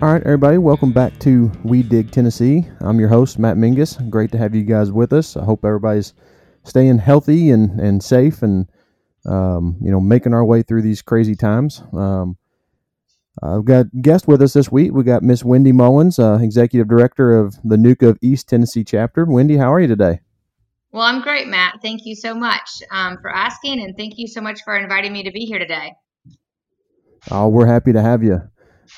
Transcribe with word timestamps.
All 0.00 0.12
right, 0.12 0.22
everybody, 0.24 0.58
welcome 0.58 0.92
back 0.92 1.18
to 1.20 1.50
We 1.64 1.82
Dig 1.82 2.10
Tennessee. 2.10 2.66
I'm 2.80 3.00
your 3.00 3.08
host, 3.08 3.38
Matt 3.38 3.56
Mingus. 3.56 3.98
Great 4.10 4.30
to 4.32 4.36
have 4.36 4.54
you 4.54 4.62
guys 4.62 4.92
with 4.92 5.10
us. 5.10 5.38
I 5.38 5.44
hope 5.44 5.64
everybody's 5.64 6.12
staying 6.64 6.98
healthy 6.98 7.48
and, 7.48 7.80
and 7.80 8.04
safe 8.04 8.42
and, 8.42 8.70
um, 9.24 9.78
you 9.80 9.90
know, 9.90 9.98
making 9.98 10.34
our 10.34 10.44
way 10.44 10.60
through 10.60 10.82
these 10.82 11.00
crazy 11.00 11.34
times. 11.34 11.82
Um, 11.94 12.36
we've 13.42 13.64
got 13.64 13.86
guest 14.02 14.28
with 14.28 14.42
us 14.42 14.52
this 14.52 14.70
week. 14.70 14.92
We 14.92 15.02
got 15.02 15.22
Miss 15.22 15.42
Wendy 15.42 15.72
Mullins, 15.72 16.18
uh, 16.18 16.40
Executive 16.42 16.88
Director 16.88 17.34
of 17.34 17.56
the 17.64 17.76
NUCA 17.76 18.10
of 18.10 18.18
East 18.20 18.50
Tennessee 18.50 18.84
chapter. 18.84 19.24
Wendy, 19.24 19.56
how 19.56 19.72
are 19.72 19.80
you 19.80 19.88
today? 19.88 20.20
Well, 20.92 21.04
I'm 21.04 21.22
great, 21.22 21.48
Matt. 21.48 21.78
Thank 21.80 22.04
you 22.04 22.14
so 22.14 22.34
much 22.34 22.68
um, 22.90 23.16
for 23.22 23.34
asking, 23.34 23.82
and 23.82 23.96
thank 23.96 24.18
you 24.18 24.28
so 24.28 24.42
much 24.42 24.60
for 24.62 24.76
inviting 24.76 25.14
me 25.14 25.22
to 25.22 25.32
be 25.32 25.46
here 25.46 25.58
today. 25.58 25.94
Oh, 27.30 27.48
we're 27.48 27.66
happy 27.66 27.94
to 27.94 28.02
have 28.02 28.22
you. 28.22 28.42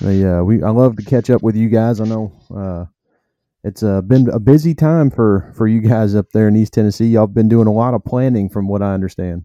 The, 0.00 0.38
uh, 0.38 0.42
we 0.44 0.62
I 0.62 0.70
love 0.70 0.96
to 0.96 1.04
catch 1.04 1.30
up 1.30 1.42
with 1.42 1.56
you 1.56 1.68
guys. 1.68 2.00
I 2.00 2.04
know 2.04 2.32
uh, 2.54 2.84
it's 3.64 3.82
uh, 3.82 4.00
been 4.02 4.28
a 4.30 4.38
busy 4.38 4.74
time 4.74 5.10
for 5.10 5.52
for 5.56 5.66
you 5.66 5.80
guys 5.80 6.14
up 6.14 6.30
there 6.32 6.48
in 6.48 6.56
East 6.56 6.72
Tennessee. 6.72 7.08
Y'all 7.08 7.26
been 7.26 7.48
doing 7.48 7.66
a 7.66 7.72
lot 7.72 7.94
of 7.94 8.04
planning, 8.04 8.48
from 8.48 8.68
what 8.68 8.82
I 8.82 8.94
understand. 8.94 9.44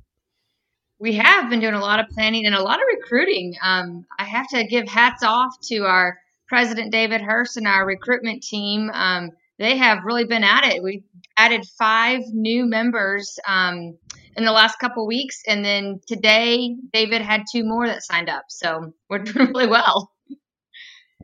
We 1.00 1.16
have 1.16 1.50
been 1.50 1.60
doing 1.60 1.74
a 1.74 1.82
lot 1.82 2.00
of 2.00 2.08
planning 2.10 2.46
and 2.46 2.56
a 2.56 2.62
lot 2.62 2.78
of 2.78 2.86
recruiting. 2.88 3.56
Um, 3.62 4.06
I 4.18 4.24
have 4.24 4.48
to 4.50 4.66
give 4.66 4.88
hats 4.88 5.24
off 5.24 5.60
to 5.64 5.80
our 5.80 6.18
president 6.48 6.92
David 6.92 7.22
Hurst 7.22 7.58
and 7.58 7.68
our 7.68 7.86
recruitment 7.86 8.44
team. 8.44 8.90
Um, 8.94 9.32
they 9.60 9.78
have 9.78 10.06
really 10.06 10.26
been 10.26 10.44
at 10.44 10.66
it. 10.66 10.82
We 10.82 11.04
added 11.36 11.66
five 11.78 12.22
new 12.32 12.66
members 12.66 13.38
um, 13.48 13.98
in 14.36 14.46
the 14.46 14.52
last 14.52 14.80
couple 14.80 15.06
weeks, 15.06 15.42
and 15.48 15.66
then 15.66 16.00
today 16.08 16.76
David 16.94 17.22
had 17.22 17.44
two 17.52 17.64
more 17.66 17.88
that 17.88 18.04
signed 18.04 18.30
up. 18.30 18.46
So 18.50 18.94
we're 19.10 19.20
doing 19.20 19.48
really 19.48 19.68
well. 19.68 20.13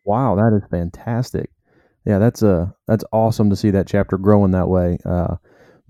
Wow, 0.10 0.34
that 0.38 0.58
is 0.58 0.68
fantastic. 0.72 1.52
Yeah, 2.04 2.18
that's 2.18 2.42
uh 2.42 2.72
that's 2.88 3.04
awesome 3.12 3.52
to 3.52 3.56
see 3.56 3.70
that 3.70 3.86
chapter 3.86 4.18
growing 4.18 4.50
that 4.52 4.68
way. 4.68 4.98
Uh, 5.06 5.36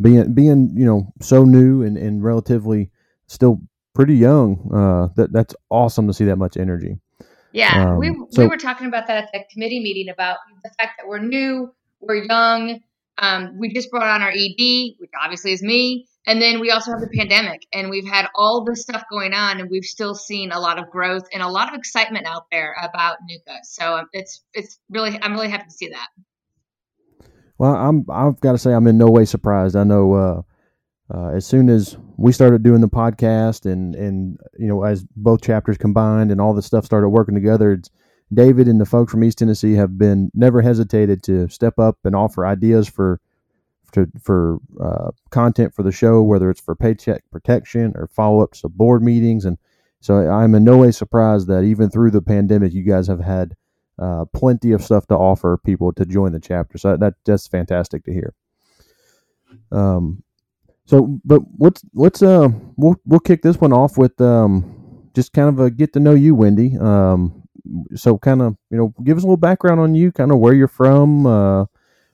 being 0.01 0.33
being 0.33 0.73
you 0.75 0.85
know 0.85 1.13
so 1.21 1.45
new 1.45 1.83
and, 1.83 1.97
and 1.97 2.21
relatively 2.21 2.91
still 3.27 3.61
pretty 3.95 4.15
young. 4.15 4.69
Uh, 4.73 5.07
that 5.15 5.31
that's 5.31 5.55
awesome 5.69 6.05
to 6.07 6.13
see 6.13 6.25
that 6.25 6.35
much 6.35 6.57
energy. 6.57 6.99
Yeah, 7.53 7.91
um, 7.91 7.97
we 7.97 8.13
so, 8.31 8.41
we 8.41 8.49
were 8.49 8.57
talking 8.57 8.87
about 8.87 9.07
that 9.07 9.23
at 9.23 9.29
the 9.31 9.39
committee 9.53 9.79
meeting 9.79 10.09
about 10.09 10.39
the 10.63 10.69
fact 10.77 10.99
that 10.99 11.07
we're 11.07 11.19
new, 11.19 11.73
we're 12.01 12.25
young. 12.25 12.81
Um, 13.19 13.57
we 13.57 13.73
just 13.73 13.89
brought 13.89 14.03
on 14.03 14.21
our 14.21 14.31
ED, 14.31 14.95
which 14.99 15.11
obviously 15.17 15.53
is 15.53 15.63
me, 15.63 16.08
and 16.27 16.41
then 16.41 16.59
we 16.59 16.71
also 16.71 16.91
have 16.91 17.01
the 17.01 17.07
pandemic, 17.07 17.65
and 17.73 17.89
we've 17.89 18.07
had 18.07 18.27
all 18.35 18.63
this 18.63 18.81
stuff 18.81 19.03
going 19.09 19.33
on, 19.33 19.59
and 19.59 19.69
we've 19.69 19.85
still 19.85 20.13
seen 20.13 20.51
a 20.51 20.59
lot 20.59 20.77
of 20.77 20.89
growth 20.89 21.27
and 21.33 21.41
a 21.41 21.47
lot 21.47 21.69
of 21.69 21.75
excitement 21.77 22.25
out 22.27 22.45
there 22.51 22.75
about 22.81 23.17
NUCA. 23.29 23.59
So 23.63 23.97
um, 23.97 24.09
it's 24.13 24.43
it's 24.53 24.79
really 24.89 25.17
I'm 25.21 25.33
really 25.33 25.49
happy 25.49 25.65
to 25.65 25.71
see 25.71 25.89
that. 25.89 26.07
Well, 27.57 27.73
I'm 27.73 28.05
I've 28.09 28.39
got 28.41 28.53
to 28.53 28.57
say 28.57 28.73
I'm 28.73 28.87
in 28.87 28.97
no 28.97 29.07
way 29.07 29.25
surprised. 29.25 29.75
I 29.75 29.83
know 29.83 30.13
uh, 30.13 30.41
uh, 31.13 31.29
as 31.29 31.45
soon 31.45 31.69
as 31.69 31.97
we 32.17 32.31
started 32.31 32.63
doing 32.63 32.81
the 32.81 32.89
podcast 32.89 33.65
and 33.65 33.95
and 33.95 34.37
you 34.57 34.67
know 34.67 34.83
as 34.83 35.05
both 35.15 35.41
chapters 35.41 35.77
combined 35.77 36.31
and 36.31 36.41
all 36.41 36.53
the 36.53 36.61
stuff 36.61 36.85
started 36.85 37.09
working 37.09 37.35
together, 37.35 37.81
David 38.33 38.67
and 38.67 38.79
the 38.79 38.85
folks 38.85 39.11
from 39.11 39.23
East 39.23 39.39
Tennessee 39.39 39.73
have 39.73 39.97
been 39.97 40.31
never 40.33 40.61
hesitated 40.61 41.23
to 41.23 41.47
step 41.47 41.79
up 41.79 41.97
and 42.03 42.15
offer 42.15 42.45
ideas 42.45 42.87
for 42.87 43.19
to, 43.91 44.07
for 44.21 44.59
uh, 44.81 45.11
content 45.29 45.73
for 45.73 45.83
the 45.83 45.91
show, 45.91 46.21
whether 46.21 46.49
it's 46.49 46.61
for 46.61 46.75
paycheck 46.75 47.23
protection 47.31 47.93
or 47.95 48.07
follow 48.07 48.41
ups 48.41 48.63
of 48.63 48.77
board 48.77 49.03
meetings. 49.03 49.45
And 49.45 49.57
so 49.99 50.15
I'm 50.29 50.55
in 50.55 50.63
no 50.63 50.77
way 50.77 50.91
surprised 50.91 51.47
that 51.47 51.63
even 51.63 51.89
through 51.89 52.11
the 52.11 52.21
pandemic, 52.21 52.73
you 52.73 52.83
guys 52.83 53.07
have 53.07 53.19
had 53.19 53.55
uh, 53.97 54.25
plenty 54.33 54.71
of 54.71 54.83
stuff 54.83 55.07
to 55.07 55.15
offer 55.15 55.57
people 55.57 55.91
to 55.93 56.05
join 56.05 56.31
the 56.31 56.39
chapter. 56.39 56.77
So 56.77 56.95
that 56.97 57.15
that's 57.25 57.47
fantastic 57.47 58.05
to 58.05 58.13
hear. 58.13 58.33
Um, 59.71 60.23
so, 60.85 61.19
but 61.23 61.41
what's 61.57 61.83
what's 61.93 62.23
uh 62.23 62.49
we'll 62.75 62.95
we'll 63.05 63.19
kick 63.19 63.41
this 63.43 63.57
one 63.57 63.73
off 63.73 63.97
with 63.97 64.19
um 64.21 65.09
just 65.13 65.33
kind 65.33 65.49
of 65.49 65.59
a 65.59 65.69
get 65.69 65.93
to 65.93 65.99
know 65.99 66.13
you, 66.13 66.33
Wendy. 66.33 66.77
Um, 66.77 67.43
so 67.95 68.17
kind 68.17 68.41
of 68.41 68.57
you 68.71 68.77
know 68.77 68.93
give 69.03 69.17
us 69.17 69.23
a 69.23 69.27
little 69.27 69.37
background 69.37 69.79
on 69.79 69.93
you, 69.95 70.11
kind 70.11 70.31
of 70.31 70.39
where 70.39 70.53
you're 70.53 70.67
from. 70.67 71.25
Uh, 71.27 71.65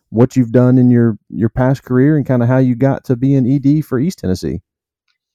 what 0.10 0.36
you've 0.36 0.52
done 0.52 0.78
in 0.78 0.90
your 0.90 1.18
your 1.30 1.50
past 1.50 1.84
career 1.84 2.18
and 2.18 2.26
kind 2.26 2.42
of 2.42 2.48
how 2.48 2.58
you 2.58 2.76
got 2.76 3.04
to 3.06 3.16
be 3.16 3.36
an 3.36 3.46
ED 3.46 3.86
for 3.86 4.00
East 4.00 4.20
Tennessee. 4.20 4.62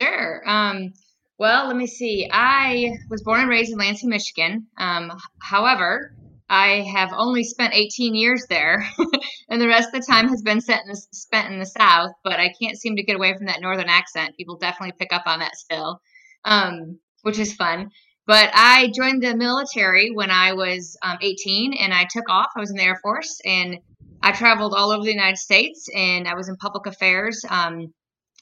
Sure. 0.01 0.43
Um, 0.49 0.93
well, 1.39 1.67
let 1.67 1.77
me 1.77 1.87
see. 1.87 2.29
I 2.31 2.93
was 3.09 3.23
born 3.23 3.41
and 3.41 3.49
raised 3.49 3.73
in 3.73 3.79
Lansing, 3.79 4.11
Michigan. 4.11 4.67
Um, 4.77 5.13
however, 5.41 6.15
I 6.51 6.87
have 6.93 7.13
only 7.17 7.45
spent 7.45 7.75
18 7.75 8.15
years 8.15 8.45
there, 8.49 8.85
and 9.49 9.61
the 9.61 9.69
rest 9.69 9.89
of 9.95 10.01
the 10.01 10.07
time 10.07 10.29
has 10.29 10.43
been 10.43 10.61
spent 10.61 10.83
in, 10.85 10.89
the, 10.89 10.97
spent 11.13 11.53
in 11.53 11.59
the 11.59 11.67
South. 11.67 12.11
But 12.25 12.41
I 12.41 12.53
can't 12.61 12.77
seem 12.77 12.97
to 12.97 13.03
get 13.03 13.17
away 13.17 13.35
from 13.37 13.47
that 13.47 13.61
northern 13.61 13.89
accent. 13.89 14.37
People 14.37 14.59
definitely 14.59 14.95
pick 14.99 15.13
up 15.13 15.23
on 15.27 15.39
that 15.39 15.57
still, 15.57 16.01
um, 16.45 16.99
which 17.23 17.39
is 17.39 17.55
fun. 17.55 17.91
But 18.27 18.51
I 18.53 18.93
joined 18.95 19.23
the 19.23 19.35
military 19.35 20.11
when 20.11 20.31
I 20.31 20.53
was 20.53 20.97
um, 21.03 21.19
18, 21.23 21.73
and 21.73 21.95
I 21.95 22.07
took 22.11 22.29
off. 22.29 22.49
I 22.57 22.61
was 22.61 22.71
in 22.71 22.77
the 22.77 22.83
Air 22.83 22.99
Force, 23.03 23.41
and 23.45 23.79
I 24.23 24.33
traveled 24.33 24.75
all 24.75 24.91
over 24.91 25.03
the 25.03 25.13
United 25.13 25.39
States 25.39 25.89
and 25.95 26.29
I 26.29 26.35
was 26.35 26.49
in 26.49 26.57
public 26.57 26.87
affairs. 26.87 27.45
Um, 27.49 27.93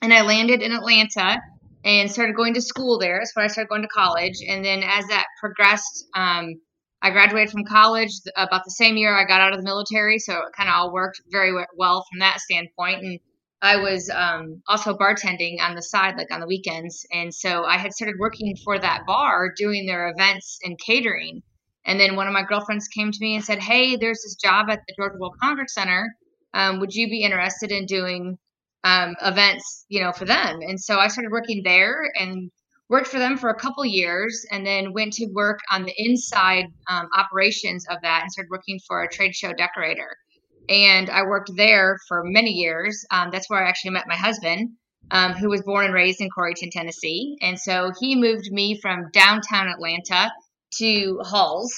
and 0.03 0.13
I 0.13 0.23
landed 0.23 0.63
in 0.63 0.73
Atlanta 0.73 1.41
and 1.85 2.11
started 2.11 2.37
going 2.37 2.55
to 2.55 2.63
school 2.63 2.99
there. 2.99 3.19
That's 3.19 3.35
when 3.35 3.45
I 3.45 3.49
started 3.49 3.69
going 3.69 3.83
to 3.83 3.89
college. 3.89 4.39
And 4.47 4.65
then 4.65 4.83
as 4.83 5.07
that 5.07 5.27
progressed, 5.41 6.07
um, 6.15 6.55
I 7.01 7.11
graduated 7.11 7.51
from 7.51 7.65
college 7.65 8.11
about 8.37 8.65
the 8.65 8.73
same 8.73 8.97
year 8.97 9.15
I 9.15 9.25
got 9.25 9.41
out 9.41 9.53
of 9.53 9.59
the 9.59 9.65
military. 9.65 10.19
So 10.19 10.35
it 10.35 10.53
kind 10.57 10.69
of 10.69 10.75
all 10.75 10.93
worked 10.93 11.21
very 11.31 11.53
well 11.77 12.05
from 12.11 12.19
that 12.21 12.41
standpoint. 12.41 13.03
And 13.03 13.21
I 13.63 13.77
was 13.77 14.11
um, 14.11 14.63
also 14.67 14.95
bartending 14.95 15.61
on 15.61 15.75
the 15.75 15.83
side, 15.83 16.17
like 16.17 16.33
on 16.33 16.41
the 16.41 16.47
weekends. 16.47 17.07
And 17.13 17.33
so 17.33 17.65
I 17.65 17.77
had 17.77 17.93
started 17.93 18.17
working 18.19 18.57
for 18.65 18.79
that 18.79 19.07
bar 19.07 19.53
doing 19.57 19.87
their 19.87 20.09
events 20.09 20.59
and 20.63 20.79
catering. 20.79 21.43
And 21.89 21.99
then 21.99 22.17
one 22.17 22.27
of 22.27 22.35
my 22.35 22.43
girlfriends 22.43 22.87
came 22.87 23.11
to 23.11 23.19
me 23.19 23.35
and 23.35 23.43
said, 23.43 23.61
Hey, 23.61 23.97
there's 23.97 24.21
this 24.23 24.35
job 24.35 24.69
at 24.69 24.83
the 24.87 24.95
Georgia 24.95 25.17
World 25.19 25.37
Congress 25.43 25.73
Center. 25.73 26.15
Um, 26.53 26.81
would 26.81 26.93
you 26.93 27.09
be 27.09 27.23
interested 27.23 27.73
in 27.73 27.87
doing 27.87 28.37
um, 28.85 29.17
events, 29.23 29.87
you 29.89 30.03
know, 30.03 30.13
for 30.13 30.27
them? 30.27 30.61
And 30.61 30.79
so 30.79 30.99
I 30.99 31.09
started 31.09 31.33
working 31.33 31.63
there 31.65 32.13
and 32.15 32.51
worked 32.91 33.07
for 33.07 33.19
them 33.19 33.39
for 33.39 33.49
a 33.49 33.59
couple 33.59 33.87
years 33.87 34.45
and 34.51 34.67
then 34.67 34.93
went 34.93 35.15
to 35.15 35.31
work 35.33 35.61
on 35.71 35.85
the 35.85 35.95
inside 35.97 36.67
um, 36.91 37.09
operations 37.17 37.87
of 37.91 37.97
that 38.03 38.21
and 38.23 38.31
started 38.31 38.51
working 38.51 38.79
for 38.87 39.03
a 39.03 39.09
trade 39.09 39.35
show 39.35 39.55
decorator. 39.55 40.15
And 40.69 41.09
I 41.09 41.23
worked 41.23 41.51
there 41.57 41.99
for 42.07 42.23
many 42.23 42.51
years. 42.51 43.03
Um, 43.11 43.31
that's 43.33 43.49
where 43.49 43.65
I 43.65 43.69
actually 43.69 43.93
met 43.93 44.05
my 44.07 44.17
husband. 44.17 44.71
Um, 45.11 45.33
who 45.33 45.49
was 45.49 45.63
born 45.63 45.87
and 45.87 45.95
raised 45.95 46.21
in 46.21 46.29
Corryton, 46.29 46.71
Tennessee. 46.71 47.39
And 47.41 47.59
so 47.59 47.93
he 47.99 48.15
moved 48.15 48.53
me 48.53 48.79
from 48.79 49.09
downtown 49.11 49.67
Atlanta 49.67 50.31
to 50.79 51.21
Halls, 51.23 51.73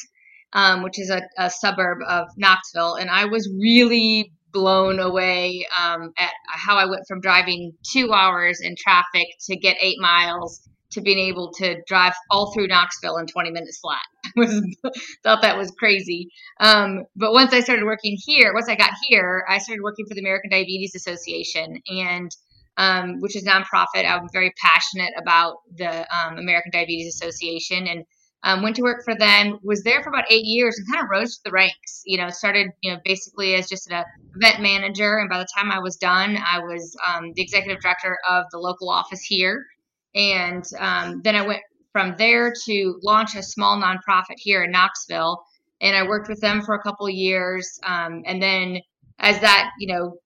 um, 0.53 0.83
which 0.83 0.99
is 0.99 1.11
a, 1.11 1.23
a, 1.39 1.51
suburb 1.51 1.99
of 2.06 2.28
Knoxville, 2.37 2.95
and 2.97 3.11
I 3.11 3.27
was 3.27 3.49
really 3.59 4.33
blown 4.53 4.99
away 4.99 5.67
um, 5.81 6.12
at 6.19 6.33
how 6.49 6.77
I 6.77 6.87
went 6.87 7.03
from 7.06 7.21
driving 7.21 7.73
two 7.93 8.12
hours 8.12 8.61
in 8.61 8.75
traffic 8.77 9.28
to 9.47 9.56
get 9.56 9.77
eight 9.81 10.01
miles 10.01 10.69
to 10.93 11.01
being 11.01 11.19
able 11.19 11.53
to 11.53 11.81
drive 11.87 12.15
all 12.31 12.53
through 12.53 12.67
Knoxville 12.67 13.19
in 13.19 13.27
20 13.27 13.51
minutes 13.53 13.78
flat. 13.78 14.01
I 14.39 14.91
thought 15.22 15.43
that 15.43 15.57
was 15.57 15.71
crazy. 15.78 16.31
Um, 16.59 17.05
but 17.15 17.33
once 17.33 17.53
I 17.53 17.61
started 17.61 17.84
working 17.84 18.17
here, 18.25 18.53
once 18.53 18.69
I 18.69 18.75
got 18.75 18.91
here, 19.09 19.45
I 19.49 19.59
started 19.59 19.83
working 19.83 20.07
for 20.07 20.15
the 20.15 20.21
American 20.21 20.51
Diabetes 20.51 20.95
Association 20.97 21.81
and 21.87 22.31
um, 22.77 23.21
which 23.21 23.37
is 23.37 23.45
nonprofit. 23.45 24.09
I'm 24.09 24.28
very 24.33 24.53
passionate 24.63 25.13
about 25.21 25.59
the 25.77 26.07
um, 26.16 26.39
American 26.39 26.71
Diabetes 26.72 27.15
Association 27.15 27.87
and 27.87 28.04
um, 28.42 28.63
went 28.63 28.77
to 28.77 28.83
work 28.83 29.04
for 29.04 29.15
them, 29.15 29.59
was 29.63 29.83
there 29.83 30.03
for 30.03 30.09
about 30.09 30.31
eight 30.31 30.45
years 30.45 30.78
and 30.78 30.87
kind 30.91 31.04
of 31.04 31.10
rose 31.10 31.37
to 31.37 31.42
the 31.45 31.51
ranks. 31.51 32.03
You 32.07 32.19
know, 32.19 32.31
started, 32.31 32.69
you 32.81 32.92
know, 32.92 32.98
basically 33.04 33.54
as 33.54 33.69
just 33.69 33.91
an 33.91 34.04
event 34.37 34.60
manager. 34.60 35.19
And 35.19 35.28
by 35.28 35.39
the 35.39 35.48
time 35.54 35.71
I 35.71 35.78
was 35.78 35.97
done, 35.97 36.39
I 36.39 36.60
was 36.60 36.97
um, 37.07 37.33
the 37.34 37.42
executive 37.42 37.83
director 37.83 38.19
of 38.28 38.45
the 38.51 38.59
local 38.59 38.89
office 38.89 39.21
here. 39.21 39.66
And 40.15 40.65
um, 40.78 41.21
then 41.22 41.37
I 41.37 41.47
went 41.47 41.60
from 41.92 42.15
there 42.16 42.53
to 42.65 42.98
launch 43.03 43.34
a 43.34 43.42
small 43.42 43.81
nonprofit 43.81 44.37
here 44.39 44.63
in 44.63 44.71
Knoxville. 44.71 45.45
And 45.83 45.95
I 45.95 46.07
worked 46.07 46.28
with 46.28 46.41
them 46.41 46.63
for 46.63 46.75
a 46.75 46.83
couple 46.83 47.09
years. 47.10 47.78
Um, 47.83 48.22
and 48.25 48.42
then 48.42 48.78
as 49.19 49.41
that, 49.41 49.71
you 49.78 49.87
know, 49.92 50.16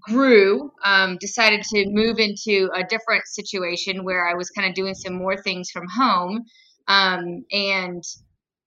grew, 0.00 0.70
um, 0.84 1.16
decided 1.18 1.62
to 1.62 1.86
move 1.88 2.18
into 2.18 2.70
a 2.74 2.84
different 2.84 3.26
situation 3.26 4.04
where 4.04 4.26
I 4.26 4.34
was 4.34 4.50
kind 4.50 4.68
of 4.68 4.74
doing 4.74 4.94
some 4.94 5.14
more 5.14 5.36
things 5.36 5.70
from 5.70 5.86
home 5.88 6.44
um, 6.88 7.44
and 7.52 8.02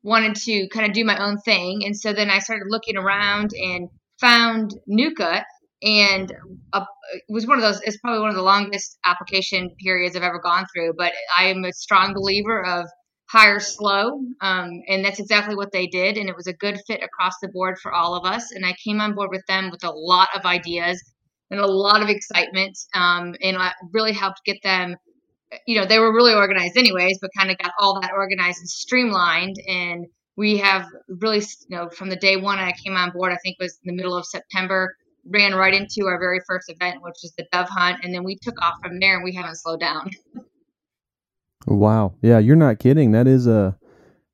wanted 0.03 0.35
to 0.35 0.67
kind 0.69 0.85
of 0.85 0.93
do 0.93 1.03
my 1.03 1.17
own 1.17 1.37
thing. 1.39 1.83
And 1.85 1.95
so 1.97 2.13
then 2.13 2.29
I 2.29 2.39
started 2.39 2.67
looking 2.69 2.97
around 2.97 3.51
and 3.53 3.89
found 4.19 4.73
NUCA 4.89 5.43
and 5.83 6.31
uh, 6.73 6.85
it 7.11 7.23
was 7.27 7.47
one 7.47 7.57
of 7.57 7.63
those 7.63 7.81
it's 7.81 7.97
probably 7.97 8.19
one 8.19 8.29
of 8.29 8.35
the 8.35 8.43
longest 8.43 8.99
application 9.03 9.71
periods 9.83 10.15
i've 10.15 10.21
ever 10.21 10.37
gone 10.37 10.63
through 10.71 10.93
but 10.95 11.11
i 11.35 11.45
am 11.45 11.65
a 11.65 11.73
strong 11.73 12.13
believer 12.13 12.63
of 12.63 12.85
hire 13.31 13.61
slow. 13.61 14.19
Um, 14.41 14.81
and 14.87 15.05
that's 15.05 15.19
exactly 15.19 15.55
what 15.55 15.71
they 15.71 15.87
did. 15.87 16.17
And 16.17 16.27
it 16.27 16.35
was 16.35 16.47
a 16.47 16.53
good 16.53 16.79
fit 16.85 17.01
across 17.01 17.33
the 17.41 17.47
board 17.47 17.79
for 17.79 17.93
all 17.93 18.15
of 18.15 18.25
us. 18.25 18.51
And 18.51 18.65
I 18.65 18.75
came 18.83 18.99
on 18.99 19.15
board 19.15 19.29
with 19.31 19.45
them 19.47 19.71
with 19.71 19.83
a 19.85 19.91
lot 19.91 20.27
of 20.35 20.45
ideas 20.45 21.01
and 21.49 21.59
a 21.59 21.65
lot 21.65 22.01
of 22.01 22.09
excitement. 22.09 22.77
Um, 22.93 23.35
and 23.41 23.57
I 23.57 23.71
really 23.93 24.11
helped 24.11 24.41
get 24.45 24.57
them, 24.63 24.97
you 25.65 25.79
know, 25.79 25.85
they 25.85 25.99
were 25.99 26.13
really 26.13 26.33
organized 26.33 26.77
anyways, 26.77 27.19
but 27.21 27.31
kind 27.37 27.51
of 27.51 27.57
got 27.57 27.71
all 27.79 27.99
that 28.01 28.11
organized 28.13 28.59
and 28.59 28.69
streamlined. 28.69 29.57
And 29.67 30.05
we 30.37 30.57
have 30.57 30.85
really, 31.07 31.39
you 31.39 31.77
know, 31.77 31.89
from 31.89 32.09
the 32.09 32.15
day 32.15 32.37
one 32.37 32.59
I 32.59 32.71
came 32.71 32.95
on 32.95 33.11
board, 33.11 33.31
I 33.31 33.37
think 33.43 33.57
was 33.59 33.77
in 33.83 33.93
the 33.93 33.95
middle 33.95 34.15
of 34.15 34.25
September, 34.25 34.95
ran 35.25 35.53
right 35.53 35.73
into 35.73 36.07
our 36.07 36.19
very 36.19 36.39
first 36.47 36.69
event, 36.69 37.01
which 37.01 37.17
was 37.21 37.33
the 37.37 37.45
dove 37.51 37.69
hunt. 37.69 38.03
And 38.03 38.13
then 38.13 38.23
we 38.23 38.37
took 38.41 38.61
off 38.61 38.75
from 38.83 38.99
there 38.99 39.15
and 39.15 39.23
we 39.23 39.33
haven't 39.33 39.55
slowed 39.55 39.79
down. 39.79 40.09
Wow. 41.67 42.15
Yeah, 42.21 42.39
you're 42.39 42.55
not 42.55 42.79
kidding. 42.79 43.11
That 43.11 43.27
is 43.27 43.45
a 43.45 43.77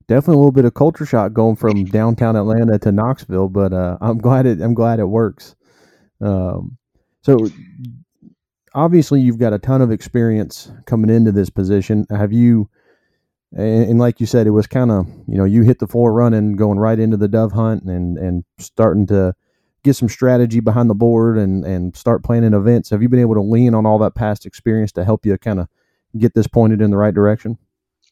definitely 0.08 0.36
a 0.36 0.38
little 0.38 0.52
bit 0.52 0.66
of 0.66 0.74
culture 0.74 1.06
shock 1.06 1.34
going 1.34 1.56
from 1.56 1.86
downtown 1.86 2.36
Atlanta 2.36 2.80
to 2.80 2.92
Knoxville, 2.92 3.50
but 3.50 3.74
uh, 3.74 3.98
I'm 4.02 4.18
glad 4.18 4.46
it 4.46 4.62
I'm 4.62 4.74
glad 4.74 5.00
it 5.00 5.06
works. 5.06 5.56
Um, 6.22 6.78
so 7.22 7.50
obviously 8.78 9.20
you've 9.20 9.40
got 9.40 9.54
a 9.54 9.60
ton 9.60 9.82
of 9.82 9.92
experience 9.92 10.72
coming 10.86 11.10
into 11.10 11.32
this 11.32 11.50
position. 11.50 12.06
Have 12.10 12.32
you 12.32 12.70
and, 13.52 13.90
and 13.90 14.00
like 14.00 14.20
you 14.20 14.26
said, 14.26 14.46
it 14.46 14.52
was 14.52 14.68
kind 14.68 14.92
of 14.92 15.08
you 15.28 15.38
know 15.38 15.44
you 15.44 15.64
hit 15.64 15.80
the 15.80 15.88
floor 15.88 16.14
running, 16.14 16.56
going 16.56 16.80
right 16.80 17.00
into 17.00 17.18
the 17.18 17.28
dove 17.28 17.52
hunt 17.52 17.84
and 17.84 18.18
and 18.18 18.46
starting 18.60 19.08
to 19.08 19.34
get 19.84 19.96
some 19.96 20.10
strategy 20.10 20.60
behind 20.60 20.90
the 20.90 20.96
board 20.96 21.38
and 21.38 21.66
and 21.66 21.96
start 21.96 22.24
planning 22.24 22.54
events. 22.54 22.92
Have 22.92 23.02
you 23.02 23.10
been 23.10 23.20
able 23.20 23.36
to 23.36 23.42
lean 23.42 23.74
on 23.74 23.86
all 23.86 23.98
that 24.00 24.16
past 24.16 24.46
experience 24.46 24.92
to 24.94 25.04
help 25.04 25.26
you 25.26 25.38
kind 25.38 25.60
of 25.60 25.68
get 26.18 26.36
this 26.36 26.48
pointed 26.48 26.82
in 26.82 26.92
the 26.92 26.98
right 26.98 27.14
direction? 27.14 27.58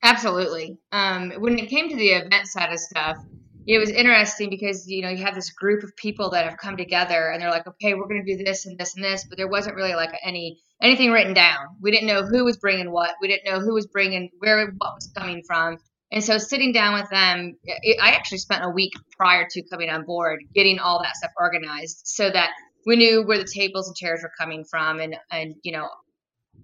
Absolutely. 0.03 0.77
Um, 0.91 1.31
when 1.39 1.57
it 1.57 1.69
came 1.69 1.89
to 1.89 1.95
the 1.95 2.09
event 2.09 2.47
side 2.47 2.71
of 2.71 2.79
stuff, 2.79 3.17
it 3.67 3.79
was 3.79 3.89
interesting 3.89 4.49
because 4.49 4.87
you 4.87 5.01
know 5.01 5.09
you 5.09 5.23
have 5.23 5.35
this 5.35 5.51
group 5.51 5.83
of 5.83 5.95
people 5.95 6.29
that 6.31 6.45
have 6.45 6.57
come 6.57 6.77
together 6.77 7.29
and 7.31 7.41
they're 7.41 7.49
like, 7.49 7.67
okay, 7.67 7.93
we're 7.93 8.07
going 8.07 8.23
to 8.25 8.37
do 8.37 8.43
this 8.43 8.65
and 8.65 8.77
this 8.77 8.95
and 8.95 9.03
this, 9.03 9.25
but 9.27 9.37
there 9.37 9.47
wasn't 9.47 9.75
really 9.75 9.95
like 9.95 10.11
any 10.23 10.59
anything 10.81 11.11
written 11.11 11.33
down. 11.33 11.67
We 11.81 11.91
didn't 11.91 12.07
know 12.07 12.23
who 12.23 12.45
was 12.45 12.57
bringing 12.57 12.91
what. 12.91 13.11
We 13.21 13.27
didn't 13.27 13.51
know 13.51 13.59
who 13.59 13.73
was 13.73 13.87
bringing 13.87 14.29
where 14.39 14.65
what 14.77 14.95
was 14.95 15.11
coming 15.17 15.43
from. 15.45 15.77
And 16.11 16.23
so 16.23 16.37
sitting 16.37 16.71
down 16.71 16.93
with 16.93 17.09
them, 17.09 17.55
it, 17.63 17.97
I 18.01 18.11
actually 18.11 18.37
spent 18.37 18.63
a 18.63 18.69
week 18.69 18.93
prior 19.17 19.47
to 19.49 19.63
coming 19.63 19.89
on 19.89 20.05
board 20.05 20.39
getting 20.53 20.79
all 20.79 21.01
that 21.01 21.15
stuff 21.15 21.31
organized 21.39 22.01
so 22.05 22.29
that 22.29 22.51
we 22.85 22.95
knew 22.95 23.23
where 23.25 23.39
the 23.39 23.49
tables 23.51 23.87
and 23.87 23.95
chairs 23.95 24.21
were 24.21 24.31
coming 24.37 24.63
from 24.63 24.99
and 24.99 25.15
and 25.31 25.55
you 25.63 25.71
know 25.71 25.89